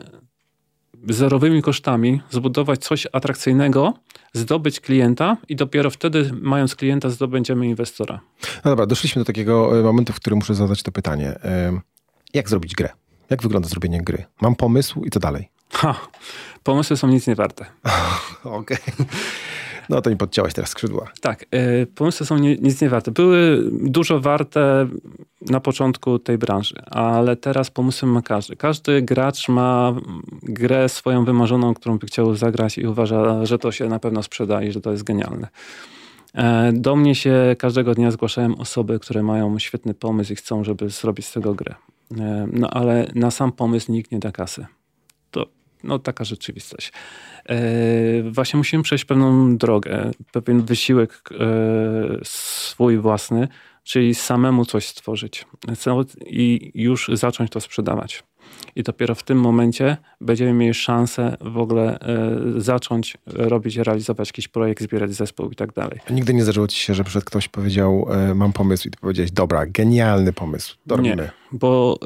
[1.09, 3.93] zerowymi kosztami zbudować coś atrakcyjnego,
[4.33, 8.19] zdobyć klienta i dopiero wtedy, mając klienta, zdobędziemy inwestora.
[8.65, 11.39] No dobra, doszliśmy do takiego e, momentu, w którym muszę zadać to pytanie.
[12.33, 12.89] Jak zrobić grę?
[13.29, 14.25] Jak wygląda zrobienie gry?
[14.41, 15.49] Mam pomysł i co dalej?
[15.71, 15.95] Ha,
[16.63, 17.65] pomysły są nic nie warte.
[18.43, 18.77] Okej.
[18.93, 19.05] Okay.
[19.91, 21.11] No to mi podciąłeś teraz skrzydła.
[21.21, 23.11] Tak, y, pomysły są nic nie warte.
[23.11, 24.87] Były dużo warte
[25.41, 28.55] na początku tej branży, ale teraz pomysły ma każdy.
[28.55, 29.95] Każdy gracz ma
[30.43, 34.63] grę swoją wymarzoną, którą by chciał zagrać i uważa, że to się na pewno sprzeda
[34.63, 35.47] i że to jest genialne.
[36.33, 40.89] E, do mnie się każdego dnia zgłaszają osoby, które mają świetny pomysł i chcą, żeby
[40.89, 41.75] zrobić z tego grę.
[42.19, 44.65] E, no ale na sam pomysł nikt nie da kasy.
[45.31, 45.45] To
[45.83, 46.91] no, taka rzeczywistość.
[47.49, 51.37] E, właśnie musimy przejść pewną drogę, pewien wysiłek e,
[52.23, 53.47] swój własny,
[53.83, 55.45] czyli samemu coś stworzyć
[56.25, 58.23] i już zacząć to sprzedawać.
[58.75, 64.47] I dopiero w tym momencie będziemy mieli szansę w ogóle e, zacząć robić, realizować jakiś
[64.47, 65.99] projekt, zbierać zespół i tak dalej.
[66.09, 69.31] A nigdy nie zdarzyło ci się, że przed ktoś powiedział, mam pomysł i ty powiedziałeś,
[69.31, 71.15] dobra, genialny pomysł, to robimy.
[71.15, 71.99] Nie, bo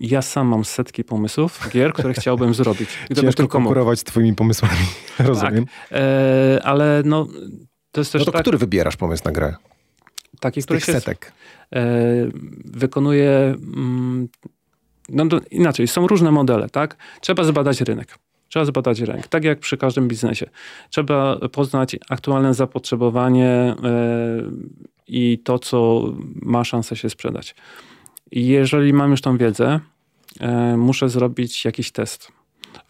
[0.00, 2.88] ja sam mam setki pomysłów, gier, które chciałbym zrobić.
[3.08, 4.74] Ciężko tylko konkurować z twoimi pomysłami,
[5.18, 5.66] rozumiem.
[5.66, 7.26] Tak, e, ale no,
[7.92, 9.54] to jest też No to tak, który wybierasz pomysł na grę?
[10.40, 11.32] Taki, z który się setek.
[11.72, 11.84] E,
[12.64, 13.30] wykonuje...
[13.30, 14.28] Mm,
[15.08, 16.96] no inaczej, są różne modele, tak?
[17.20, 18.18] Trzeba zbadać rynek.
[18.48, 20.46] Trzeba zbadać rynek, tak jak przy każdym biznesie.
[20.90, 23.74] Trzeba poznać aktualne zapotrzebowanie e,
[25.06, 26.04] i to, co
[26.42, 27.54] ma szansę się sprzedać.
[28.32, 29.80] Jeżeli mam już tą wiedzę,
[30.40, 32.32] e, muszę zrobić jakiś test.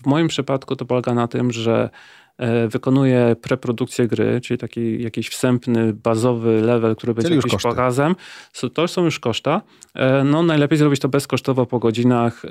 [0.02, 1.90] W moim przypadku to polega na tym, że
[2.38, 7.68] e, wykonuję preprodukcję gry, czyli taki jakiś wstępny, bazowy level, który będzie jakimś koszty.
[7.68, 8.16] pokazem.
[8.74, 9.62] To są już koszta.
[9.94, 12.42] E, no najlepiej zrobić to bezkosztowo po godzinach,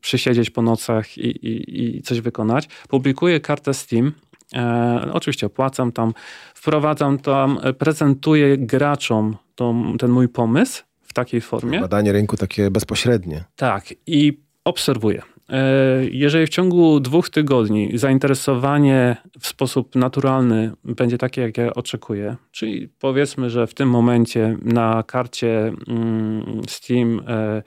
[0.00, 2.68] przysiedzieć po nocach i, i, i coś wykonać.
[2.88, 4.12] Publikuję kartę Steam,
[4.54, 6.14] E, oczywiście opłacam tam,
[6.54, 10.82] wprowadzam tam, prezentuję graczom tą, ten mój pomysł
[11.16, 11.80] takiej formie.
[11.80, 13.44] Badanie rynku takie bezpośrednie.
[13.56, 15.22] Tak i obserwuję.
[15.48, 22.36] E, jeżeli w ciągu dwóch tygodni zainteresowanie w sposób naturalny będzie takie, jak ja oczekuję,
[22.50, 27.62] czyli powiedzmy, że w tym momencie na karcie mm, Steam e,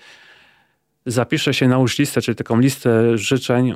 [1.05, 3.73] zapiszę się na listę, czyli taką listę życzeń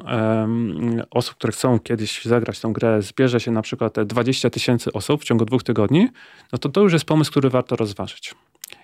[1.12, 5.22] osób, które chcą kiedyś zagrać tą grę, zbierze się na przykład te 20 tysięcy osób
[5.22, 6.10] w ciągu dwóch tygodni,
[6.52, 8.36] no to to już jest pomysł, który warto rozważyć.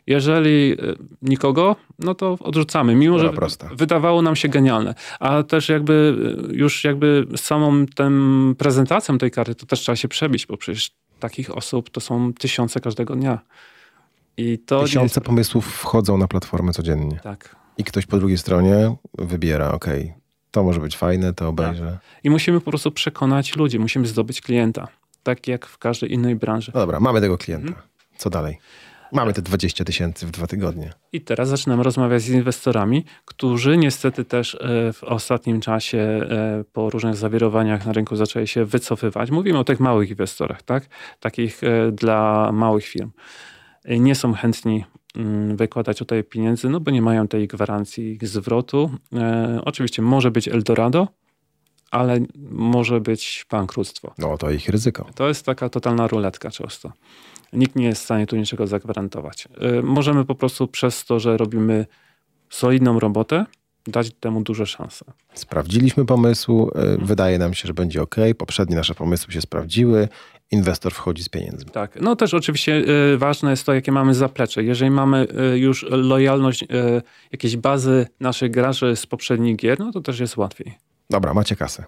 [0.10, 0.76] Jeżeli e,
[1.22, 3.70] nikogo, no to odrzucamy, mimo że prosta.
[3.76, 4.96] wydawało nam się genialne.
[5.20, 6.16] A też jakby
[6.52, 8.12] e, już jakby samą tą
[8.58, 12.80] prezentacją tej karty to też trzeba się przebić, bo przecież takich osób to są tysiące
[12.80, 13.40] każdego dnia.
[14.38, 15.28] I to Tysiące jest...
[15.28, 17.20] pomysłów wchodzą na platformę codziennie.
[17.24, 17.56] Tak.
[17.78, 19.86] I ktoś po drugiej stronie wybiera, ok,
[20.52, 21.86] to może być fajne, to obejrzę.
[21.92, 22.24] Tak.
[22.24, 24.88] I musimy po prostu przekonać ludzi, musimy zdobyć klienta.
[25.24, 26.72] Tak jak w każdej innej branży.
[26.76, 27.68] No dobra, mamy tego klienta.
[27.68, 27.88] Mhm.
[28.18, 28.58] Co dalej?
[29.12, 30.94] Mamy te 20 tysięcy w dwa tygodnie.
[31.14, 36.90] I teraz zaczynamy rozmawiać z inwestorami, którzy niestety też e, w ostatnim czasie e, po
[36.90, 39.32] różnych zawirowaniach na rynku zaczęli się wycofywać.
[39.32, 40.90] Mówimy o tych małych inwestorach, tak?
[41.20, 43.12] Takich e, dla małych firm.
[43.86, 48.92] Nie są chętni mm, wykładać tutaj pieniędzy, no bo nie mają tej gwarancji zwrotu.
[49.66, 51.08] Oczywiście może być Eldorado,
[51.92, 52.20] ale
[52.52, 54.14] może być bankructwo.
[54.18, 55.06] No to ich ryzyko.
[55.16, 56.92] To jest taka totalna ruletka często.
[57.54, 59.48] Nikt nie jest w stanie tu niczego zagwarantować.
[59.80, 61.86] Y, możemy po prostu przez to, że robimy
[62.50, 63.46] solidną robotę,
[63.88, 65.06] dać temu duże szanse.
[65.34, 68.16] Sprawdziliśmy pomysł, y, wydaje nam się, że będzie ok.
[68.38, 70.08] Poprzednie nasze pomysły się sprawdziły,
[70.52, 71.72] inwestor wchodzi z pieniędzmi.
[71.72, 72.84] Tak, no też oczywiście
[73.14, 74.64] y, ważne jest to, jakie mamy zaplecze.
[74.64, 76.66] Jeżeli mamy już lojalność
[77.32, 80.78] jakiejś bazy naszych graczy z poprzednich gier, no to też jest łatwiej.
[81.10, 81.86] Dobra, macie kasę.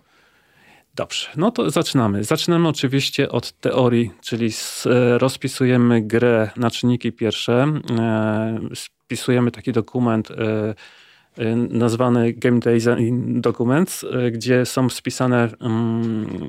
[0.96, 2.24] Dobrze, no to zaczynamy.
[2.24, 4.50] Zaczynamy oczywiście od teorii, czyli
[4.86, 10.30] e, rozpisujemy grę na czynniki pierwsze, e, spisujemy taki dokument
[11.70, 16.48] nazwany Game Design Documents, gdzie są spisane mm,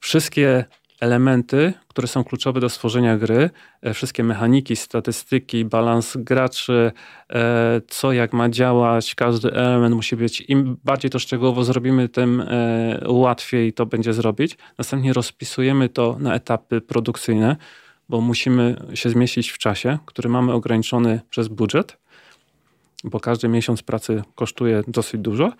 [0.00, 0.64] wszystkie
[1.00, 3.50] elementy, które są kluczowe do stworzenia gry,
[3.82, 6.92] e, wszystkie mechaniki, statystyki, balans graczy,
[7.30, 12.40] e, co jak ma działać, każdy element musi być, im bardziej to szczegółowo zrobimy, tym
[12.40, 14.58] e, łatwiej to będzie zrobić.
[14.78, 17.56] Następnie rozpisujemy to na etapy produkcyjne,
[18.08, 21.96] bo musimy się zmieścić w czasie, który mamy ograniczony przez budżet,
[23.04, 25.52] bo każdy miesiąc pracy kosztuje dosyć dużo.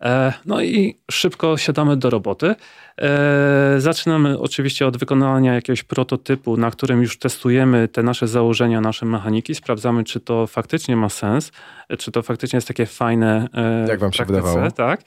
[0.00, 2.54] E, no i szybko siadamy do roboty.
[3.00, 9.06] E, zaczynamy oczywiście od wykonania jakiegoś prototypu, na którym już testujemy te nasze założenia, nasze
[9.06, 11.52] mechaniki, sprawdzamy, czy to faktycznie ma sens,
[11.98, 13.48] czy to faktycznie jest takie fajne.
[13.54, 14.70] E, Jak wam się praktyce, wydawało?
[14.70, 15.00] Tak.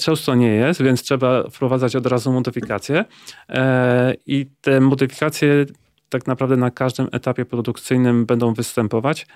[0.00, 3.04] Często nie jest, więc trzeba wprowadzać od razu modyfikacje.
[4.26, 5.66] I te modyfikacje
[6.12, 9.26] tak naprawdę na każdym etapie produkcyjnym będą występować,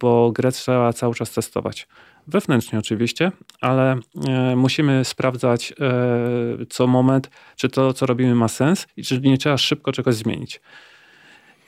[0.00, 1.88] bo grę trzeba cały czas testować
[2.26, 3.96] wewnętrznie oczywiście, ale
[4.28, 9.38] e, musimy sprawdzać e, co moment, czy to, co robimy, ma sens i czy nie
[9.38, 10.60] trzeba szybko czegoś zmienić.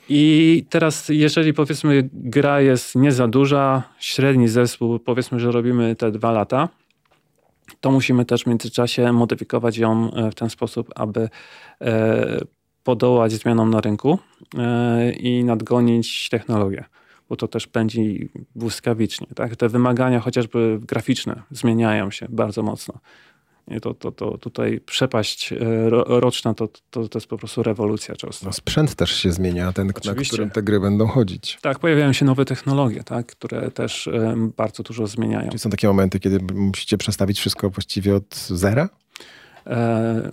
[0.09, 6.11] I teraz, jeżeli powiedzmy, gra jest nie za duża, średni zespół, powiedzmy, że robimy te
[6.11, 6.69] dwa lata,
[7.81, 11.29] to musimy też w międzyczasie modyfikować ją e, w ten sposób, aby
[12.85, 14.19] podołać zmianom na rynku
[15.19, 16.85] i nadgonić technologię
[17.29, 19.27] bo to też pędzi błyskawicznie.
[19.35, 19.55] Tak?
[19.55, 22.99] Te wymagania chociażby graficzne zmieniają się bardzo mocno.
[23.81, 25.57] To, to, to tutaj przepaść e,
[26.07, 28.45] roczna to, to, to jest po prostu rewolucja często.
[28.45, 30.19] No sprzęt też się zmienia, ten, Oczywiście.
[30.19, 31.57] na którym te gry będą chodzić.
[31.61, 35.49] Tak, pojawiają się nowe technologie, tak, które też e, bardzo dużo zmieniają.
[35.49, 38.89] Czy są takie momenty, kiedy musicie przestawić wszystko właściwie od zera?
[39.67, 40.31] E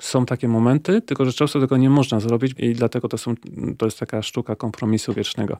[0.00, 3.34] są takie momenty, tylko że często tego nie można zrobić i dlatego to, są,
[3.78, 5.58] to jest taka sztuka kompromisu wiecznego.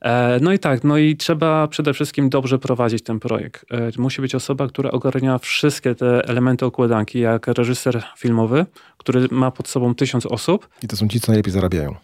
[0.00, 3.64] E, no i tak, no i trzeba przede wszystkim dobrze prowadzić ten projekt.
[3.70, 8.66] E, musi być osoba, która ogarnia wszystkie te elementy układanki, jak reżyser filmowy,
[8.96, 10.68] który ma pod sobą tysiąc osób.
[10.82, 11.94] I to są ci, co najlepiej zarabiają.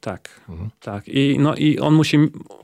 [0.00, 0.70] Tak, mhm.
[0.80, 1.08] tak.
[1.08, 2.18] I, no, I on musi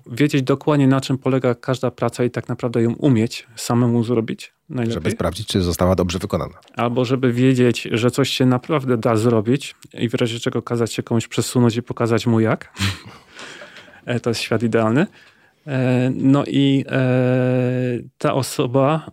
[0.06, 4.53] wiedzieć dokładnie, na czym polega każda praca i tak naprawdę ją umieć samemu zrobić.
[4.68, 4.94] Najlepiej.
[4.94, 6.54] Żeby sprawdzić, czy została dobrze wykonana.
[6.76, 11.02] Albo żeby wiedzieć, że coś się naprawdę da zrobić i w razie czego kazać się
[11.02, 12.72] komuś przesunąć i pokazać mu jak.
[14.06, 15.06] E, to jest świat idealny.
[15.66, 17.02] E, no i e,
[18.18, 19.10] ta osoba,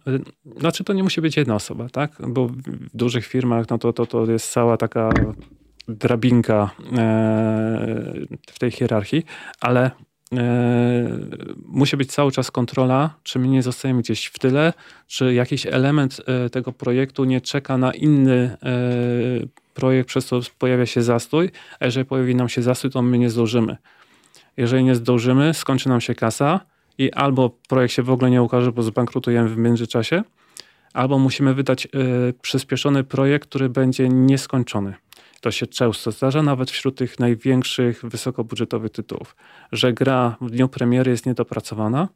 [0.60, 2.12] znaczy to nie musi być jedna osoba, tak?
[2.28, 2.58] Bo w
[2.94, 5.10] dużych firmach no to, to, to jest cała taka
[5.88, 6.70] drabinka
[8.52, 9.24] w tej hierarchii,
[9.62, 9.92] ale
[11.66, 14.74] musi być cały czas kontrola, czy my nie zostajemy gdzieś w tyle,
[15.08, 16.22] czy jakiś element
[16.52, 18.58] tego projektu nie czeka na inny
[19.74, 23.30] projekt, przez co pojawia się zastój, a jeżeli pojawi nam się zastój, to my nie
[23.30, 23.78] zdążymy.
[24.58, 26.60] Jeżeli nie zdążymy, skończy nam się kasa
[26.98, 30.24] i albo projekt się w ogóle nie ukaże, bo zbankrutujemy w międzyczasie,
[30.94, 31.88] albo musimy wydać
[32.42, 34.94] przyspieszony projekt, który będzie nieskończony.
[35.42, 39.36] To się często zdarza, nawet wśród tych największych, wysokobudżetowych tytułów,
[39.72, 42.08] że gra w dniu premiery jest niedopracowana,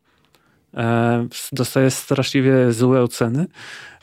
[0.73, 3.45] e, dostaje straszliwie złe oceny,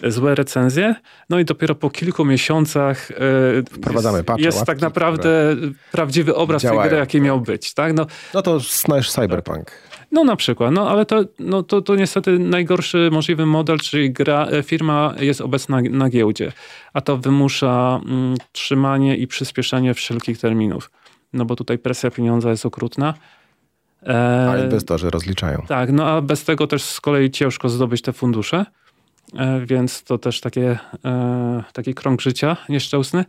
[0.04, 0.94] złe recenzje,
[1.30, 3.14] no i dopiero po kilku miesiącach e,
[3.72, 5.56] Wprowadzamy patche, jest tak naprawdę
[5.92, 6.80] prawdziwy obraz działają.
[6.80, 7.74] tej gry, jaki miał być.
[7.74, 7.94] Tak?
[7.94, 9.72] No, no to znasz Cyberpunk.
[10.12, 14.46] No na przykład, no ale to, no, to, to niestety najgorszy możliwy model, czyli gra,
[14.46, 16.52] e, firma jest obecna na giełdzie,
[16.92, 20.90] a to wymusza mm, trzymanie i przyspieszenie wszelkich terminów.
[21.32, 23.14] No bo tutaj presja pieniądza jest okrutna.
[24.06, 25.64] E, a inwestorzy rozliczają.
[25.68, 28.66] Tak, no a bez tego też z kolei ciężko zdobyć te fundusze,
[29.36, 33.24] e, więc to też takie, e, taki krąg życia nieszczęsny.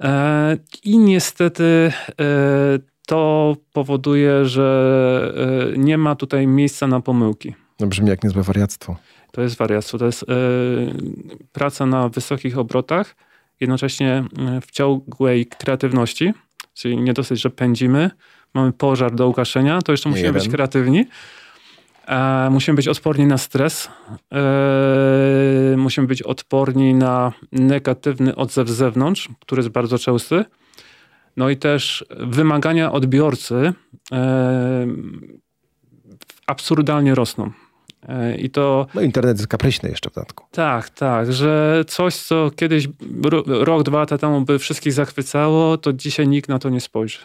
[0.00, 5.34] E, I niestety e, to powoduje, że
[5.74, 7.54] e, nie ma tutaj miejsca na pomyłki.
[7.80, 8.96] No brzmi jak niezłe wariactwo.
[9.32, 9.98] To jest wariactwo.
[9.98, 10.26] To jest e,
[11.52, 13.16] praca na wysokich obrotach,
[13.60, 16.32] jednocześnie e, w ciągłej kreatywności,
[16.74, 18.10] czyli nie dosyć, że pędzimy,
[18.54, 21.04] mamy pożar do ugaszenia, to jeszcze musimy być kreatywni.
[22.08, 23.88] E, musimy być odporni na stres.
[24.32, 30.44] E, musimy być odporni na negatywny odzew z zewnątrz, który jest bardzo częsty.
[31.36, 33.72] No i też wymagania odbiorcy
[34.12, 34.86] e,
[36.46, 37.50] absurdalnie rosną.
[38.08, 38.86] E, I to.
[38.94, 40.44] No, internet jest kapryśny jeszcze w dodatku.
[40.50, 42.88] Tak, tak, że coś, co kiedyś
[43.46, 47.18] rok, dwa lata temu by wszystkich zachwycało, to dzisiaj nikt na to nie spojrzy.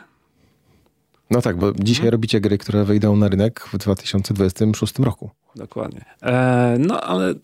[1.31, 2.11] No tak, bo dzisiaj hmm.
[2.11, 5.29] robicie gry, które wejdą na rynek w 2026 roku.
[5.55, 6.05] Dokładnie.
[6.21, 7.35] E, no ale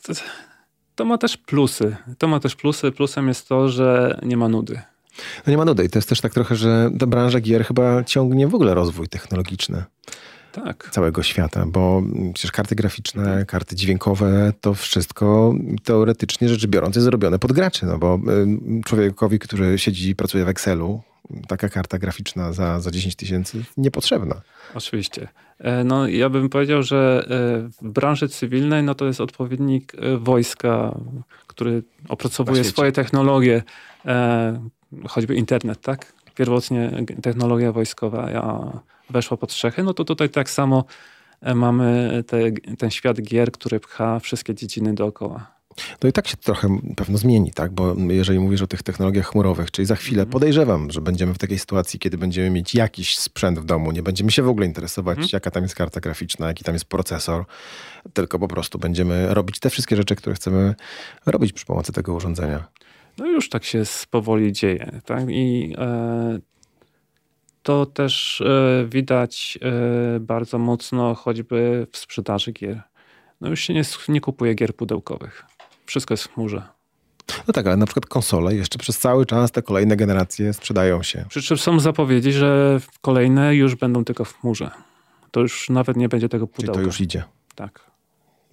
[0.95, 1.95] to ma też plusy.
[2.17, 2.91] To ma też plusy.
[2.91, 4.81] Plusem jest to, że nie ma nudy.
[5.47, 8.03] No nie ma nudy i to jest też tak trochę, że ta branża gier chyba
[8.03, 9.83] ciągnie w ogóle rozwój technologiczny.
[10.51, 10.89] Tak.
[10.91, 12.03] Całego świata, bo
[12.33, 15.53] przecież karty graficzne, karty dźwiękowe, to wszystko
[15.83, 18.19] teoretycznie rzecz biorąc jest zrobione pod graczy, no bo
[18.79, 21.01] y, człowiekowi, który siedzi i pracuje w Excelu,
[21.47, 24.41] taka karta graficzna za, za 10 tysięcy niepotrzebna.
[24.75, 25.27] Oczywiście.
[25.59, 30.17] E, no, ja bym powiedział, że e, w branży cywilnej no, to jest odpowiednik e,
[30.17, 30.99] wojska,
[31.47, 33.63] który opracowuje swoje technologie,
[35.07, 36.13] choćby internet, tak?
[36.35, 38.29] Pierwotnie technologia wojskowa
[39.09, 40.85] weszła pod strzechy, no to tutaj tak samo
[41.55, 42.37] mamy te,
[42.77, 45.57] ten świat gier, który pcha wszystkie dziedziny dookoła.
[46.03, 47.71] No i tak się trochę pewno zmieni, tak?
[47.71, 50.31] Bo jeżeli mówisz o tych technologiach chmurowych, czyli za chwilę mhm.
[50.31, 54.31] podejrzewam, że będziemy w takiej sytuacji, kiedy będziemy mieć jakiś sprzęt w domu, nie będziemy
[54.31, 55.29] się w ogóle interesować, mhm.
[55.33, 57.45] jaka tam jest karta graficzna, jaki tam jest procesor,
[58.13, 60.75] tylko po prostu będziemy robić te wszystkie rzeczy, które chcemy
[61.25, 62.67] robić przy pomocy tego urządzenia.
[63.17, 65.29] No już tak się powoli dzieje, tak?
[65.29, 66.39] I e,
[67.63, 72.81] to też e, widać e, bardzo mocno choćby w sprzedaży gier.
[73.41, 75.45] No już się nie, nie kupuje gier pudełkowych
[75.87, 76.63] wszystko jest w chmurze.
[77.47, 81.25] No tak, ale na przykład konsole jeszcze przez cały czas te kolejne generacje sprzedają się.
[81.29, 84.71] Przy czym są zapowiedzi, że kolejne już będą tylko w chmurze.
[85.31, 86.73] To już nawet nie będzie tego pudełka.
[86.73, 87.23] Czyli to już idzie.
[87.55, 87.86] Tak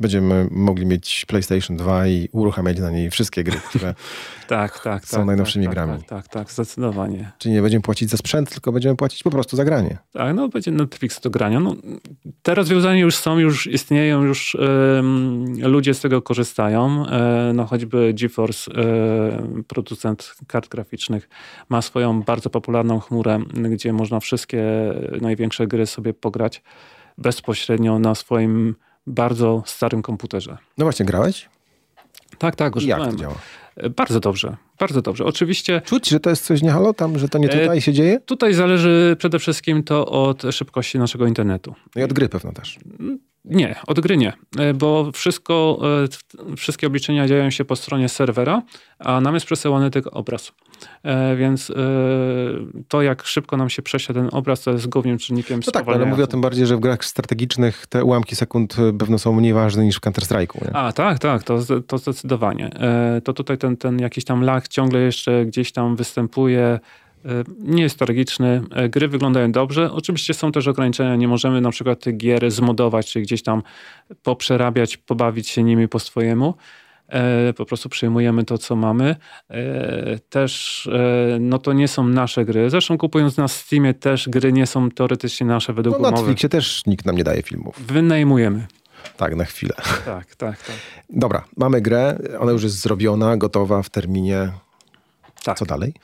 [0.01, 3.95] będziemy mogli mieć PlayStation 2 i uruchamiać na niej wszystkie gry, które
[4.49, 5.93] tak, tak, są tak, najnowszymi tak, grami.
[5.93, 7.33] Tak, tak, tak, zdecydowanie.
[7.39, 9.99] Czyli nie będziemy płacić za sprzęt, tylko będziemy płacić po prostu za granie.
[10.13, 11.61] Tak, no będzie Netflix do grania.
[11.61, 11.77] No,
[12.43, 14.57] te rozwiązania już są, już istnieją, już
[15.59, 17.07] ludzie z tego korzystają.
[17.07, 21.29] E, no choćby GeForce, e, producent kart graficznych,
[21.69, 24.65] ma swoją bardzo popularną chmurę, gdzie można wszystkie
[25.21, 26.63] największe gry sobie pograć
[27.19, 28.75] bezpośrednio na swoim
[29.07, 30.59] bardzo starym komputerze.
[30.79, 31.49] No właśnie, grałeś?
[32.39, 33.03] Tak, tak, używałem.
[33.07, 33.35] Jak to działa?
[33.97, 35.25] Bardzo dobrze, bardzo dobrze.
[35.25, 35.83] Oczywiście.
[35.85, 38.21] Czuć, że to jest coś nie halo tam, że to nie tutaj e, się dzieje?
[38.21, 41.75] Tutaj zależy przede wszystkim to od szybkości naszego internetu.
[41.97, 42.79] No i od gry pewno też.
[43.45, 45.81] Nie, od gry nie, e, bo wszystko,
[46.57, 48.63] wszystkie obliczenia dzieją się po stronie serwera,
[48.99, 50.53] a nam jest przesyłany tylko obraz.
[51.03, 51.75] E, więc e,
[52.89, 56.07] to, jak szybko nam się prześle ten obraz, to jest głównym czynnikiem No tak, ale
[56.07, 59.53] mówię o tym bardziej, że w grach strategicznych te ułamki sekund e, pewno są mniej
[59.53, 60.71] ważne niż w Counter-Strike'u.
[60.73, 62.71] A, tak, tak, to, to zdecydowanie.
[63.25, 66.81] To tutaj ten, ten jakiś tam lag ciągle jeszcze gdzieś tam występuje
[67.59, 68.63] nie jest tragiczny.
[68.91, 69.93] Gry wyglądają dobrze.
[69.93, 71.17] Oczywiście są też ograniczenia.
[71.17, 73.63] Nie możemy na przykład tych gier zmodować, czy gdzieś tam
[74.23, 76.55] poprzerabiać, pobawić się nimi po swojemu.
[77.09, 79.17] E, po prostu przyjmujemy to, co mamy.
[79.51, 82.71] E, też e, no to nie są nasze gry.
[82.71, 86.13] Zresztą kupując na Steamie też gry nie są teoretycznie nasze według no, umowy.
[86.13, 87.87] Na Netflixie też nikt nam nie daje filmów.
[87.87, 88.67] Wynajmujemy.
[89.17, 89.75] Tak, na chwilę.
[90.05, 90.77] Tak, tak, tak.
[91.11, 94.53] Dobra, mamy grę, ona już jest zrobiona, gotowa w terminie.
[95.45, 95.59] Tak.
[95.59, 95.95] Co dalej?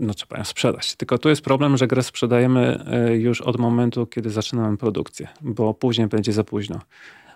[0.00, 0.96] No trzeba ją sprzedać.
[0.96, 2.84] Tylko tu jest problem, że grę sprzedajemy
[3.18, 6.80] już od momentu, kiedy zaczynamy produkcję, bo później będzie za późno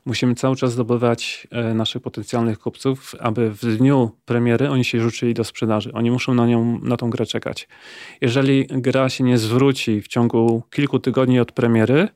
[0.09, 5.35] musimy cały czas zdobywać e, naszych potencjalnych kupców, aby w dniu premiery oni się rzucili
[5.35, 5.93] do sprzedaży.
[5.93, 7.69] Oni muszą na nią, na tą grę czekać.
[8.21, 12.09] Jeżeli gra się nie zwróci w ciągu kilku tygodni od premiery,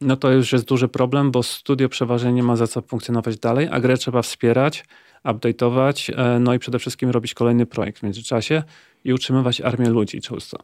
[0.00, 3.68] no to już jest duży problem, bo studio przeważnie nie ma za co funkcjonować dalej,
[3.70, 4.84] a grę trzeba wspierać,
[5.24, 8.62] update'ować, e, no i przede wszystkim robić kolejny projekt w międzyczasie
[9.04, 10.58] i utrzymywać armię ludzi często.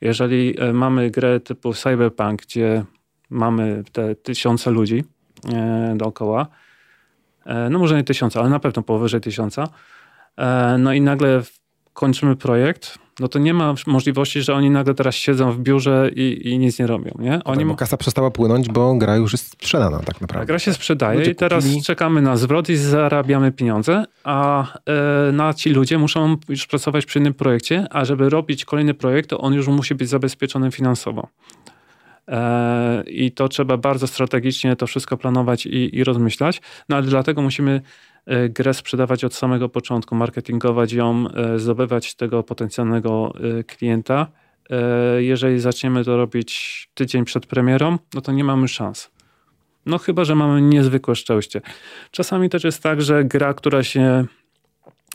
[0.00, 2.84] Jeżeli e, mamy grę typu Cyberpunk, gdzie
[3.30, 5.04] mamy te tysiące ludzi,
[5.44, 6.46] E, dookoła.
[7.70, 9.68] No może nie tysiąca, ale na pewno powyżej tysiąca.
[10.78, 11.42] No i nagle
[11.92, 16.40] kończymy projekt, no to nie ma możliwości, że oni nagle teraz siedzą w biurze i,
[16.44, 17.10] i nic nie robią.
[17.18, 17.30] Nie?
[17.30, 17.58] No oni...
[17.58, 20.46] Tak, bo kasa przestała płynąć, bo gra już jest sprzedana tak naprawdę.
[20.46, 21.82] gra się sprzedaje ludzie i teraz kupili...
[21.82, 24.66] czekamy na zwrot i zarabiamy pieniądze, a
[25.28, 29.30] e, na ci ludzie muszą już pracować przy innym projekcie, a żeby robić kolejny projekt,
[29.30, 31.28] to on już musi być zabezpieczony finansowo.
[32.28, 36.60] E, i to trzeba bardzo strategicznie to wszystko planować i, i rozmyślać.
[36.88, 37.80] No ale dlatego musimy
[38.48, 43.32] grę sprzedawać od samego początku, marketingować ją, e, zdobywać tego potencjalnego
[43.66, 44.26] klienta.
[45.18, 49.10] Jeżeli zaczniemy to robić tydzień przed premierą, no to nie mamy szans.
[49.86, 51.60] No chyba, że mamy niezwykłe szczęście.
[52.10, 54.24] Czasami też jest tak, że gra, która się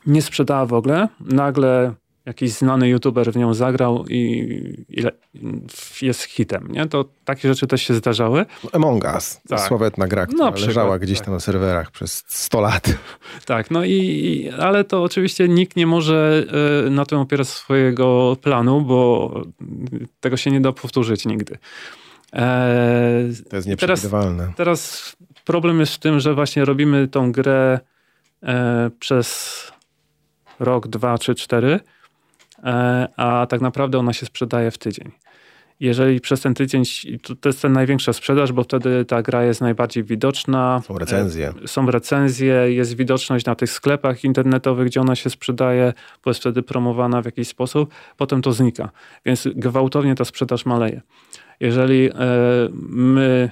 [0.05, 1.93] nie sprzedała w ogóle, nagle
[2.25, 5.03] jakiś znany youtuber w nią zagrał i, i
[6.05, 6.87] jest hitem, nie?
[6.87, 8.45] To takie rzeczy też się zdarzały.
[8.73, 9.59] Among Us, tak.
[9.59, 11.25] sławetna gra, która no, leżała gdzieś tak.
[11.25, 12.87] tam na serwerach przez 100 lat.
[13.45, 16.45] Tak, no i, ale to oczywiście nikt nie może
[16.87, 19.33] y, na tym opierać swojego planu, bo
[20.19, 21.57] tego się nie da powtórzyć nigdy.
[22.33, 24.43] E, to jest nieprzewidywalne.
[24.43, 25.15] Teraz, teraz
[25.45, 27.79] problem jest w tym, że właśnie robimy tą grę
[28.99, 29.71] przez
[30.59, 31.79] rok, dwa czy cztery,
[33.17, 35.11] a tak naprawdę ona się sprzedaje w tydzień
[35.81, 36.83] jeżeli przez ten tydzień,
[37.41, 40.81] to jest ten największa sprzedaż, bo wtedy ta gra jest najbardziej widoczna.
[40.85, 41.53] Są recenzje.
[41.63, 45.93] E, są recenzje, jest widoczność na tych sklepach internetowych, gdzie ona się sprzedaje,
[46.25, 48.89] bo jest wtedy promowana w jakiś sposób, potem to znika.
[49.25, 51.01] Więc gwałtownie ta sprzedaż maleje.
[51.59, 52.15] Jeżeli e,
[52.89, 53.51] my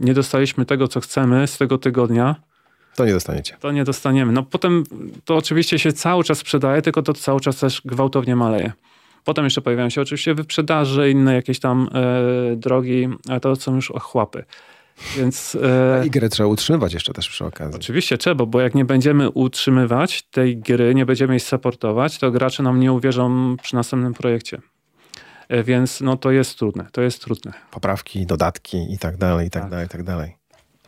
[0.00, 2.34] nie dostaliśmy tego, co chcemy z tego tygodnia,
[2.96, 3.56] to nie dostaniecie.
[3.60, 4.32] To nie dostaniemy.
[4.32, 4.84] No potem
[5.24, 8.72] to oczywiście się cały czas sprzedaje, tylko to cały czas też gwałtownie maleje.
[9.24, 13.90] Potem jeszcze pojawiają się oczywiście wyprzedaże, inne jakieś tam e, drogi, ale to są już
[13.90, 14.44] ochłapy.
[15.16, 17.76] Więc, e, I grę trzeba utrzymywać jeszcze też przy okazji.
[17.76, 22.62] Oczywiście trzeba, bo jak nie będziemy utrzymywać tej gry, nie będziemy jej supportować, to gracze
[22.62, 24.60] nam nie uwierzą przy następnym projekcie.
[25.48, 27.52] E, więc no to jest trudne, to jest trudne.
[27.70, 29.70] Poprawki, dodatki i tak dalej, i tak, tak.
[29.70, 30.36] dalej, i tak dalej.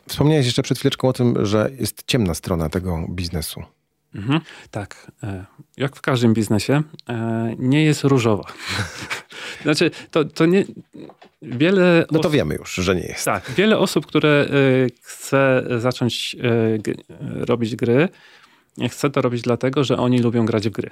[0.09, 3.62] Wspomniałeś jeszcze przed chwileczką o tym, że jest ciemna strona tego biznesu.
[4.14, 4.40] Mhm.
[4.70, 5.44] Tak, e,
[5.76, 8.44] jak w każdym biznesie, e, nie jest różowa.
[9.62, 10.64] znaczy, to, to nie.
[11.42, 12.06] Wiele.
[12.11, 13.24] No to wiemy już, że nie jest.
[13.24, 14.50] Tak, wiele osób, które e,
[15.02, 16.36] chce zacząć
[17.22, 18.09] robić gry,
[18.88, 20.90] chce to robić dlatego, że oni lubią grać w gry.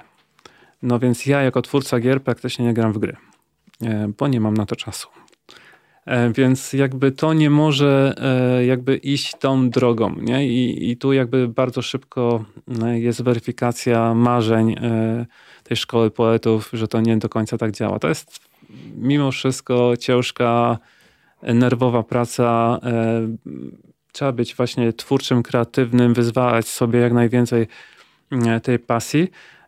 [0.81, 3.15] No więc ja, jako twórca gier, praktycznie nie gram w gry,
[4.17, 5.07] bo nie mam na to czasu.
[6.07, 10.15] E, więc jakby to nie może e, jakby iść tą drogą.
[10.21, 10.47] Nie?
[10.47, 12.45] I, I tu jakby bardzo szybko
[12.83, 14.75] e, jest weryfikacja marzeń
[15.63, 17.99] tej szkoły poetów, że to nie do końca tak działa.
[17.99, 18.39] To jest
[18.95, 20.77] mimo wszystko ciężka,
[21.43, 22.79] nerwowa praca.
[24.11, 27.67] Trzeba być właśnie twórczym, kreatywnym, wyzwalać sobie jak najwięcej
[28.63, 29.27] tej pasji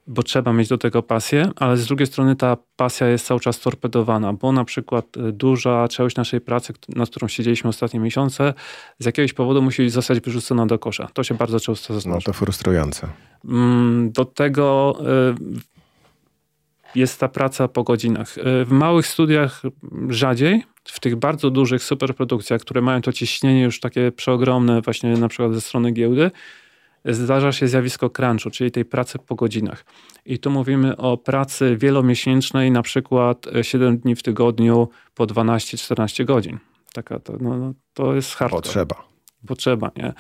[0.10, 3.60] bo trzeba mieć do tego pasję, ale z drugiej strony ta pasja jest cały czas
[3.60, 8.54] torpedowana, bo na przykład y, duża część naszej pracy, nad którą siedzieliśmy ostatnie miesiące,
[9.00, 11.08] z jakiegoś powodu musi zostać wyrzucona do kosza.
[11.14, 12.16] To się bardzo często zdarza.
[12.16, 13.08] No to frustrujące.
[13.46, 14.98] Mm, do tego
[15.56, 15.60] y,
[16.96, 18.38] jest ta praca po godzinach.
[18.38, 19.62] Y, w małych studiach
[20.10, 25.28] rzadziej, w tych bardzo dużych superprodukcjach, które mają to ciśnienie już takie przeogromne właśnie na
[25.28, 26.32] przykład ze strony giełdy,
[27.06, 29.86] zdarza się zjawisko crunchu, czyli tej pracy po godzinach.
[30.26, 36.60] I tu mówimy o pracy wielomiesięcznej, na przykład 7 dni w tygodniu po 12-14 godzin.
[36.94, 38.62] Taka to, no, no, to jest hardcore.
[38.62, 39.10] Potrzeba.
[39.48, 40.14] Potrzeba, nie?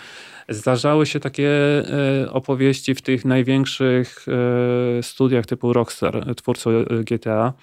[0.49, 1.49] Zdarzały się takie
[2.23, 4.25] e, opowieści w tych największych
[4.99, 6.69] e, studiach typu Rockstar, twórcą
[7.05, 7.53] GTA,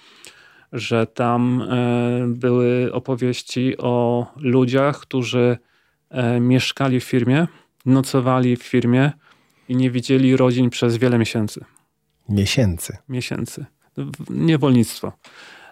[0.73, 5.59] że tam e, były opowieści o ludziach, którzy
[6.41, 7.47] mieszkali w firmie,
[7.87, 9.13] nocowali w firmie
[9.69, 11.65] i nie widzieli rodzin przez wiele miesięcy.
[12.29, 12.97] Miesięcy.
[13.09, 13.67] Miesięcy.
[14.31, 15.13] Niewolnictwo.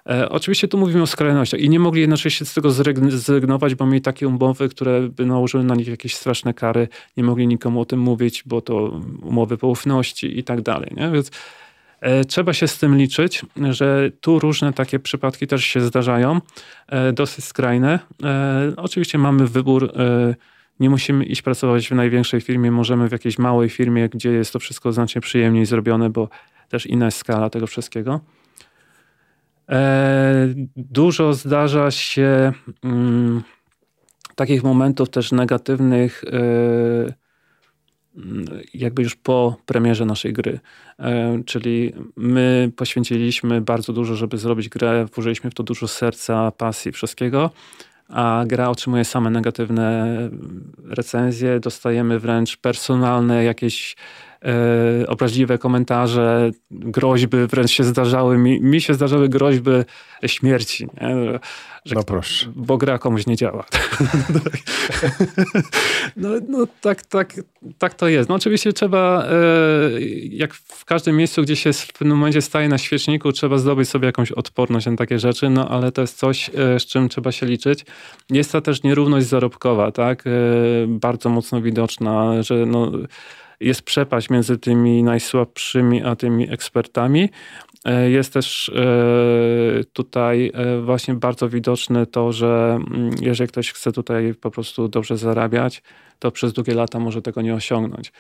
[0.09, 4.01] E, oczywiście tu mówimy o skrajnościach i nie mogli jednocześnie z tego zrezygnować, bo mieli
[4.01, 6.89] takie umowy, które by nałożyły na nich jakieś straszne kary.
[7.17, 10.93] Nie mogli nikomu o tym mówić, bo to umowy poufności i tak dalej.
[10.97, 11.11] Nie?
[11.11, 11.31] Więc
[12.01, 16.41] e, trzeba się z tym liczyć, że tu różne takie przypadki też się zdarzają,
[16.89, 17.99] e, dosyć skrajne.
[18.23, 19.93] E, oczywiście mamy wybór
[20.81, 24.59] nie musimy iść pracować w największej firmie, możemy w jakiejś małej firmie, gdzie jest to
[24.59, 26.29] wszystko znacznie przyjemniej zrobione, bo
[26.69, 28.21] też inna jest skala tego wszystkiego.
[29.71, 32.53] E, dużo zdarza się
[32.85, 33.43] mm,
[34.35, 37.15] takich momentów też negatywnych, e,
[38.75, 40.61] jakby już po premierze naszej gry.
[40.99, 46.93] E, czyli my poświęciliśmy bardzo dużo, żeby zrobić grę, włożyliśmy w to dużo serca, pasji,
[46.93, 47.51] wszystkiego
[48.15, 50.19] a gra otrzymuje same negatywne
[50.85, 51.61] recenzje.
[51.61, 53.97] Dostajemy wręcz personalne jakieś
[54.45, 58.39] e, obraźliwe komentarze, groźby wręcz się zdarzały.
[58.39, 59.71] Mi, mi się zdarzały groźby
[60.27, 60.87] śmierci.
[61.01, 61.41] Nie?
[61.85, 62.47] Że, no proszę.
[62.57, 63.65] Bo gra komuś nie działa.
[66.17, 67.35] no, no tak, tak,
[67.79, 68.29] tak to jest.
[68.29, 72.79] No oczywiście trzeba, e, jak w każdym miejscu, gdzie się w pewnym momencie staje na
[72.79, 76.81] świeczniku, trzeba zdobyć sobie jakąś odporność na takie rzeczy, no ale to jest coś, e,
[76.81, 77.85] z czym trzeba się liczyć.
[78.31, 80.25] Jest to też nierówność zarobkowa, tak?
[80.27, 80.31] E,
[80.89, 82.93] bardzo mocno widoczna, że no
[83.61, 87.29] jest przepaść między tymi najsłabszymi a tymi ekspertami.
[87.85, 93.93] E, jest też e, tutaj e, właśnie bardzo widoczne to, że mm, jeżeli ktoś chce
[93.93, 95.83] tutaj po prostu dobrze zarabiać,
[96.19, 98.13] to przez długie lata może tego nie osiągnąć.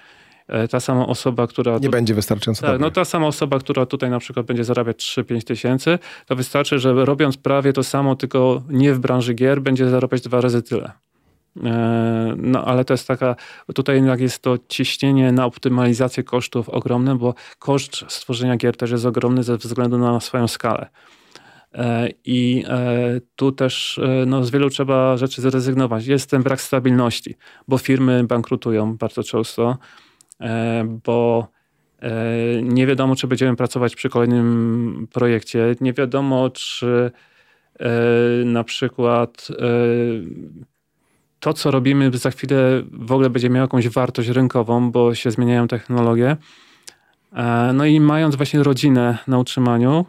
[0.70, 1.78] Ta sama osoba, która.
[1.78, 2.66] Nie będzie wystarczająco.
[2.66, 6.78] Tak, no ta sama osoba, która tutaj na przykład będzie zarabiać 3-5 tysięcy, to wystarczy,
[6.78, 10.92] że robiąc prawie to samo, tylko nie w branży gier, będzie zarabiać dwa razy tyle.
[11.62, 13.36] E, no ale to jest taka,
[13.74, 19.06] tutaj jednak jest to ciśnienie na optymalizację kosztów ogromne, bo koszt stworzenia gier też jest
[19.06, 20.88] ogromny ze względu na swoją skalę.
[21.74, 26.06] E, I e, tu też no, z wielu trzeba rzeczy zrezygnować.
[26.06, 27.34] Jest ten brak stabilności,
[27.68, 29.78] bo firmy bankrutują bardzo często.
[31.04, 31.48] bo
[32.62, 37.10] nie wiadomo, czy będziemy pracować przy kolejnym projekcie, nie wiadomo, czy
[38.44, 39.48] na przykład
[41.44, 45.68] to, co robimy za chwilę w ogóle będzie miało jakąś wartość rynkową, bo się zmieniają
[45.68, 46.36] technologie.
[47.32, 50.04] E, no i mając właśnie rodzinę na utrzymaniu,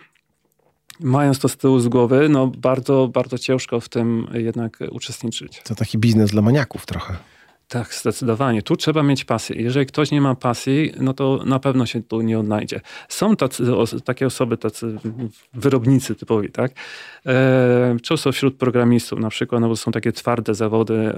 [0.99, 5.61] mając to z tyłu z głowy, no bardzo, bardzo ciężko w tym jednak uczestniczyć.
[5.63, 7.15] To taki biznes dla maniaków trochę.
[7.67, 8.61] Tak, zdecydowanie.
[8.61, 9.61] Tu trzeba mieć pasję.
[9.61, 12.81] Jeżeli ktoś nie ma pasji, no to na pewno się tu nie odnajdzie.
[13.09, 13.63] Są tacy,
[14.03, 14.97] takie osoby, tacy
[15.53, 16.71] wyrobnicy typowi, tak?
[17.25, 21.13] E, często wśród programistów na przykład, no bo są takie twarde zawody, e,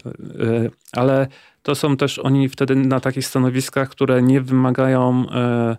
[0.92, 1.28] ale
[1.64, 5.78] to są też oni wtedy na takich stanowiskach, które nie wymagają e,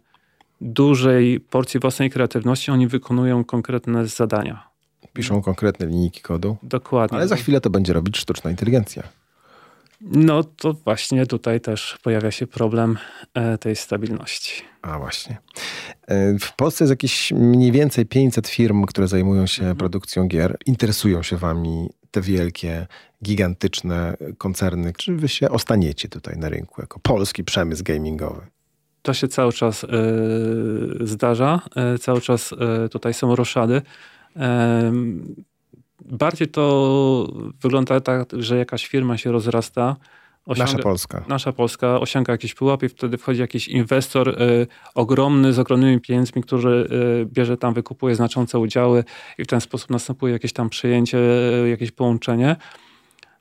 [0.60, 4.68] dużej porcji własnej kreatywności, oni wykonują konkretne zadania.
[5.12, 6.56] Piszą konkretne linijki kodu.
[6.62, 7.18] Dokładnie.
[7.18, 9.02] Ale za chwilę to będzie robić sztuczna inteligencja.
[10.00, 12.98] No to właśnie tutaj też pojawia się problem
[13.34, 14.62] e, tej stabilności.
[14.82, 15.38] A właśnie.
[16.06, 19.76] E, w Polsce jest jakieś mniej więcej 500 firm, które zajmują się mhm.
[19.76, 20.56] produkcją gier.
[20.66, 22.86] Interesują się wami te wielkie,
[23.24, 24.92] gigantyczne koncerny.
[24.96, 28.46] Czy wy się ostaniecie tutaj na rynku jako polski przemysł gamingowy?
[29.02, 29.88] To się cały czas y,
[31.00, 31.60] zdarza.
[31.94, 33.82] Y, cały czas y, tutaj są roszady
[36.10, 37.28] bardziej to
[37.62, 39.96] wygląda tak, że jakaś firma się rozrasta.
[40.46, 41.24] Osiąga, nasza Polska.
[41.28, 46.42] Nasza Polska osiąga jakiś pułap i wtedy wchodzi jakiś inwestor y, ogromny, z ogromnymi pieniędzmi,
[46.42, 49.04] który y, bierze tam, wykupuje znaczące udziały
[49.38, 51.18] i w ten sposób następuje jakieś tam przejęcie,
[51.64, 52.56] y, jakieś połączenie.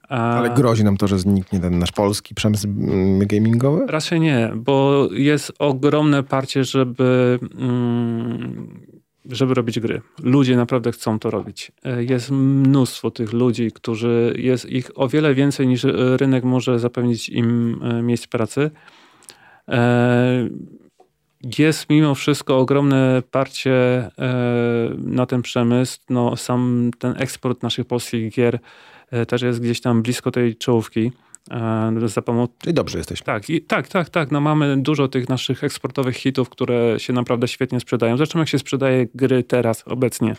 [0.10, 3.88] Ale grozi nam to, że zniknie ten nasz polski przemysł mm, gamingowy?
[3.88, 8.87] Raczej nie, bo jest ogromne parcie, żeby mm,
[9.32, 10.02] żeby robić gry.
[10.24, 11.72] Ludzie naprawdę chcą to robić.
[11.84, 15.84] E, jest mnóstwo tych ludzi, którzy jest ich o wiele więcej niż
[16.18, 18.72] rynek może zapewnić im e, miejsc pracy.
[19.68, 20.50] E,
[21.58, 24.10] jest mimo wszystko ogromne parcie
[24.98, 26.00] na ten przemysł.
[26.10, 28.60] No, sam ten eksport naszych polskich gier
[29.28, 31.12] też jest gdzieś tam blisko tej czołówki.
[31.52, 32.54] E, za pomocą...
[32.68, 33.26] I dobrze jesteśmy.
[33.26, 34.32] Tak, i, tak, tak, tak.
[34.32, 38.18] No mamy dużo tych naszych eksportowych hitów, które się naprawdę świetnie sprzedają.
[38.18, 40.36] Zresztą jak się sprzedaje gry teraz, obecnie,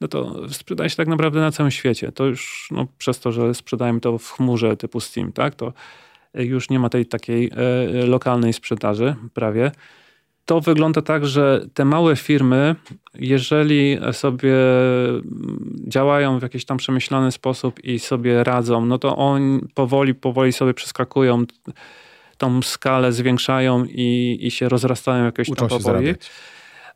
[0.00, 2.12] no to sprzedaje się tak naprawdę na całym świecie.
[2.12, 5.72] To już no, przez to, że sprzedajemy to w chmurze typu Steam, tak, to
[6.34, 7.50] już nie ma tej takiej
[8.02, 9.70] e, lokalnej sprzedaży prawie
[10.44, 12.76] to wygląda tak, że te małe firmy,
[13.14, 14.54] jeżeli sobie
[15.88, 20.74] działają w jakiś tam przemyślany sposób i sobie radzą, no to oni powoli, powoli sobie
[20.74, 21.44] przeskakują
[22.38, 26.14] tą skalę, zwiększają i, i się rozrastają jakoś Uczą tam powoli.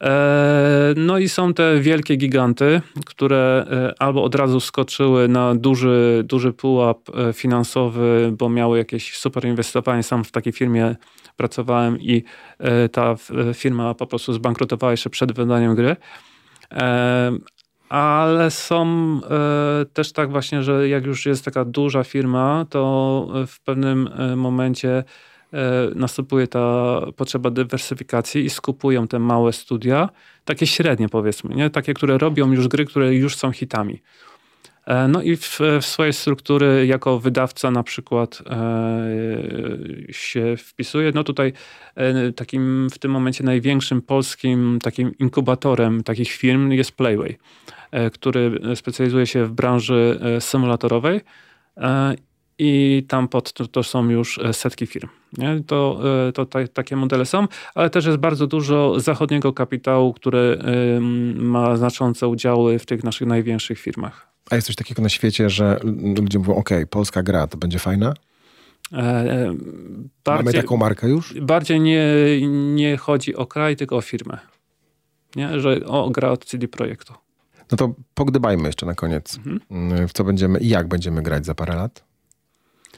[0.01, 6.25] E, no i są te wielkie giganty, które e, albo od razu skoczyły na duży,
[6.27, 10.03] duży pułap e, finansowy, bo miały jakieś super inwestowanie.
[10.03, 10.97] Sam w takiej firmie
[11.39, 12.25] pracowałem i
[12.93, 13.17] ta
[13.55, 15.97] firma po prostu zbankrutowała jeszcze przed wydaniem gry.
[17.89, 18.87] Ale są
[19.93, 25.05] też tak właśnie, że jak już jest taka duża firma, to w pewnym momencie
[25.53, 30.09] E, następuje ta potrzeba dywersyfikacji i skupują te małe studia,
[30.45, 31.71] takie średnie powiedzmy, nie?
[31.71, 34.03] takie, które robią już gry, które już są hitami.
[34.87, 39.09] E, no i w, w swojej struktury jako wydawca na przykład e,
[40.11, 41.13] się wpisuje.
[41.15, 41.53] No tutaj
[41.95, 47.39] e, takim w tym momencie największym polskim takim inkubatorem takich firm jest Playway,
[47.91, 51.21] e, który specjalizuje się w branży e, symulatorowej
[52.59, 55.09] i tam pod to, to są już e, setki firm.
[55.39, 55.61] Nie?
[55.67, 60.59] To, e, to ta, takie modele są, ale też jest bardzo dużo zachodniego kapitału, który
[61.35, 64.28] ma znaczące udziały w tych naszych największych firmach.
[64.51, 65.81] A jest coś takiego na świecie, że
[66.21, 68.15] ludzie mówią, ok, polska gra to będzie fajna?
[68.93, 69.55] E,
[70.25, 71.35] bardziej, Mamy taką markę już?
[71.41, 72.05] Bardziej nie,
[72.75, 74.39] nie chodzi o kraj, tylko o firmę.
[75.37, 75.61] Nie?
[75.61, 77.15] Że o, gra od CD Projektu.
[77.71, 79.37] No to pogdybajmy jeszcze na koniec.
[79.37, 79.61] Mhm.
[79.71, 82.05] Mm, w co będziemy i jak będziemy grać za parę lat?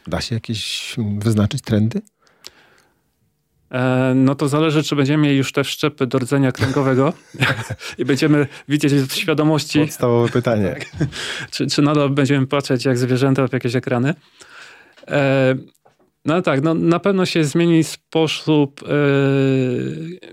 [0.06, 2.00] Da się jakieś wyznaczyć trendy?
[3.70, 7.12] E, no to zależy, czy będziemy mieli już te wszczepy do rdzenia kręgowego
[7.98, 9.80] i będziemy widzieć w świadomości.
[9.80, 10.76] Podstawowe pytanie.
[11.50, 14.14] czy, czy nadal będziemy patrzeć jak zwierzęta w jakieś ekrany.
[15.08, 15.54] E,
[16.24, 18.86] no tak, no, na pewno się zmieni sposób e,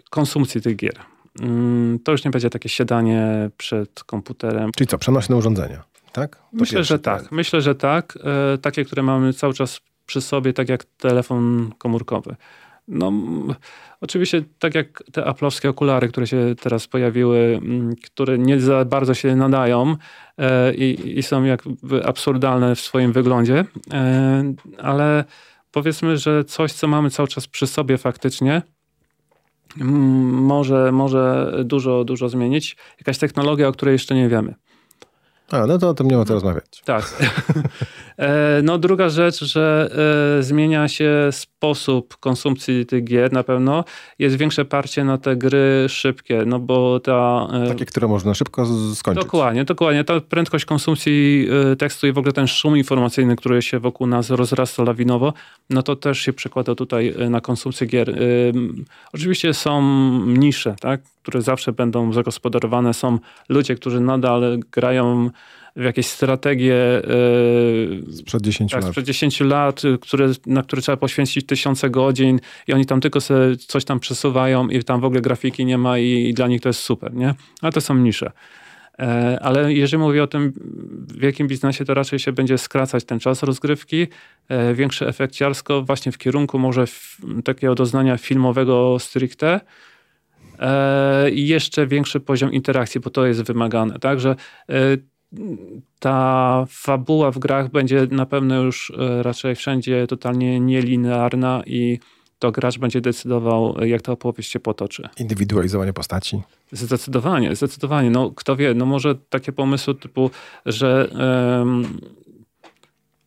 [0.09, 0.99] konsumpcji tych gier.
[1.41, 4.71] Mm, to już nie będzie takie siadanie przed komputerem.
[4.77, 5.83] Czyli co, przenośne urządzenia?
[6.21, 6.35] tak?
[6.35, 7.31] To Myślę, że tak.
[7.31, 8.17] Myślę, że tak.
[8.61, 12.35] Takie, które mamy cały czas przy sobie, tak jak telefon komórkowy.
[12.87, 13.11] No,
[14.01, 17.61] oczywiście, tak jak te aplowskie okulary, które się teraz pojawiły,
[18.03, 19.95] które nie za bardzo się nadają
[20.37, 25.25] e, i, i są jakby absurdalne w swoim wyglądzie, e, ale
[25.71, 28.61] powiedzmy, że coś, co mamy cały czas przy sobie faktycznie,
[29.81, 32.77] może, może dużo, dużo zmienić.
[32.99, 34.55] Jakaś technologia, o której jeszcze nie wiemy.
[35.51, 36.81] A, no to o tym nie ma co rozmawiać.
[36.85, 37.13] Tak.
[38.17, 39.89] E, no druga rzecz, że
[40.39, 43.83] e, zmienia się sposób konsumpcji tych gier na pewno.
[44.19, 47.47] Jest większe parcie na te gry szybkie, no bo ta...
[47.53, 49.23] E, Takie, które można szybko skończyć.
[49.23, 50.03] Dokładnie, dokładnie.
[50.03, 51.47] Ta prędkość konsumpcji
[51.79, 55.33] tekstu i w ogóle ten szum informacyjny, który się wokół nas rozrasta lawinowo,
[55.69, 58.19] no to też się przekłada tutaj na konsumpcję gier.
[59.13, 59.81] Oczywiście są
[60.25, 61.01] nisze, tak?
[61.27, 62.93] Które zawsze będą zagospodarowane.
[62.93, 63.19] Są
[63.49, 65.29] ludzie, którzy nadal grają
[65.75, 67.01] w jakieś strategie
[68.07, 72.39] yy, sprzed 10 tak, lat, sprzed 10 lat które, na które trzeba poświęcić tysiące godzin
[72.67, 75.97] i oni tam tylko sobie coś tam przesuwają i tam w ogóle grafiki nie ma
[75.97, 77.33] i, i dla nich to jest super, nie?
[77.61, 78.31] Ale to są nisze.
[78.99, 80.53] E, ale jeżeli mówię o tym
[81.07, 84.07] w wielkim biznesie, to raczej się będzie skracać ten czas rozgrywki,
[84.49, 86.85] e, większe efekciarsko właśnie w kierunku może
[87.43, 89.59] takiego doznania filmowego stricte, E,
[91.33, 93.99] i jeszcze większy poziom interakcji, bo to jest wymagane.
[93.99, 94.35] Także
[94.69, 94.73] e,
[95.99, 101.99] ta fabuła w grach będzie na pewno już e, raczej wszędzie totalnie nielinearna i
[102.39, 105.09] to gracz będzie decydował, jak ta opowieść się potoczy.
[105.19, 106.41] Indywidualizowanie postaci?
[106.71, 108.09] Zdecydowanie, zdecydowanie.
[108.09, 110.31] No, kto wie, no może takie pomysły typu,
[110.65, 111.09] że
[111.59, 111.99] um,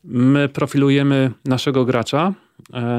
[0.05, 2.35] my profilujemy naszego gracza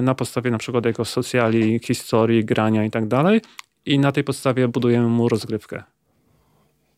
[0.01, 3.41] na podstawie na przykład jego socjali, historii, grania i tak dalej
[3.85, 5.83] i na tej podstawie budujemy mu rozgrywkę.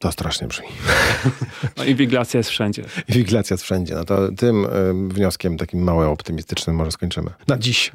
[0.03, 0.67] To strasznie brzmi.
[1.77, 2.83] No inwigilacja jest wszędzie.
[3.09, 3.95] Inwigilacja jest wszędzie.
[3.95, 4.69] No to tym y,
[5.13, 7.29] wnioskiem takim mało optymistycznym może skończymy.
[7.47, 7.91] Na dziś.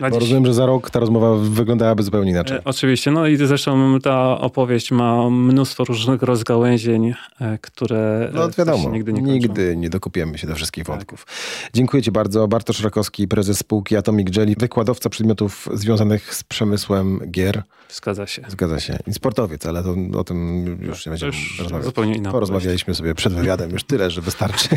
[0.00, 0.20] Na Bo dziś.
[0.20, 2.56] rozumiem, że za rok ta rozmowa wyglądałaby zupełnie inaczej.
[2.56, 3.10] E, oczywiście.
[3.10, 9.22] No i zresztą ta opowieść ma mnóstwo różnych rozgałęzień, e, które no, wiadomo, nigdy nie
[9.22, 10.96] Nigdy nie dokupiemy się do wszystkich tak.
[10.96, 11.26] wątków.
[11.74, 12.48] Dziękuję Ci bardzo.
[12.48, 17.62] Bartosz Rakowski, prezes spółki Atomic Jelly, wykładowca przedmiotów związanych z przemysłem gier.
[17.88, 18.42] Zgadza się.
[18.48, 18.98] Zgadza się.
[19.06, 21.86] I sportowiec, ale to, o tym już nie będziemy rozmawiać.
[21.86, 24.68] Zupełnie inna Porozmawialiśmy sobie przed wywiadem już tyle, że wystarczy.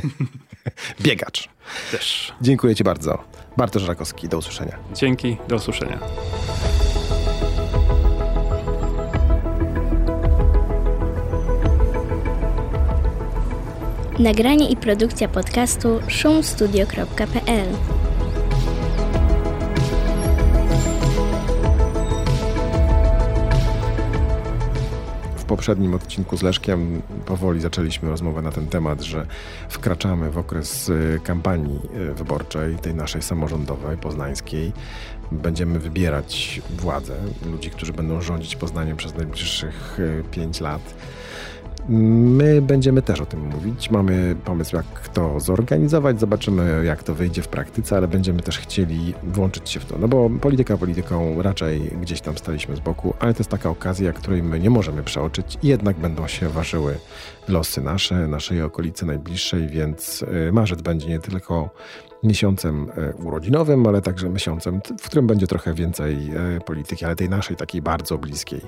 [1.02, 1.50] Biegacz.
[1.92, 2.34] Też.
[2.42, 3.24] Dziękuję Ci bardzo.
[3.58, 4.78] Bartosz Rakowski, do usłyszenia.
[4.94, 6.00] Dzięki, do usłyszenia.
[14.20, 17.99] Nagranie i produkcja podcastu szumstudio.pl
[25.60, 29.26] poprzednim odcinku z Leszkiem powoli zaczęliśmy rozmowę na ten temat, że
[29.70, 34.72] wkraczamy w okres y, kampanii y, wyborczej, tej naszej samorządowej, poznańskiej.
[35.32, 40.94] Będziemy wybierać władzę, ludzi, którzy będą rządzić Poznaniem przez najbliższych y, pięć lat.
[41.92, 43.92] My będziemy też o tym mówić.
[43.92, 46.20] Mamy pomysł, jak to zorganizować.
[46.20, 49.98] Zobaczymy, jak to wyjdzie w praktyce, ale będziemy też chcieli włączyć się w to.
[49.98, 54.14] No bo polityka polityką raczej gdzieś tam staliśmy z boku, ale to jest taka okazja,
[54.14, 56.98] której my nie możemy przeoczyć i jednak będą się ważyły
[57.48, 61.70] losy nasze, naszej okolicy najbliższej, więc marzec będzie nie tylko
[62.24, 67.30] miesiącem e, urodzinowym, ale także miesiącem, w którym będzie trochę więcej e, polityki, ale tej
[67.30, 68.62] naszej, takiej bardzo bliskiej.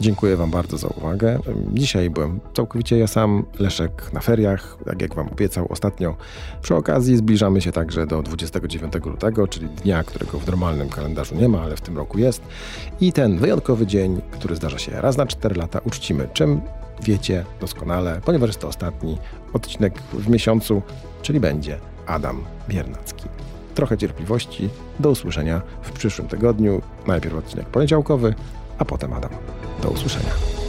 [0.00, 1.38] Dziękuję Wam bardzo za uwagę.
[1.72, 6.16] Dzisiaj byłem całkowicie ja sam, Leszek na feriach, tak jak Wam obiecał ostatnio.
[6.62, 11.48] Przy okazji zbliżamy się także do 29 lutego, czyli dnia, którego w normalnym kalendarzu nie
[11.48, 12.42] ma, ale w tym roku jest.
[13.00, 16.60] I ten wyjątkowy dzień, który zdarza się raz na 4 lata, uczcimy czym
[17.02, 19.18] wiecie doskonale, ponieważ jest to ostatni
[19.52, 20.82] odcinek w miesiącu,
[21.22, 23.24] czyli będzie Adam Biernacki.
[23.74, 24.68] Trochę cierpliwości,
[25.00, 26.82] do usłyszenia w przyszłym tygodniu.
[27.06, 28.34] Najpierw odcinek poniedziałkowy,
[28.78, 29.30] a potem Adam.
[29.82, 30.63] Do usłyszenia.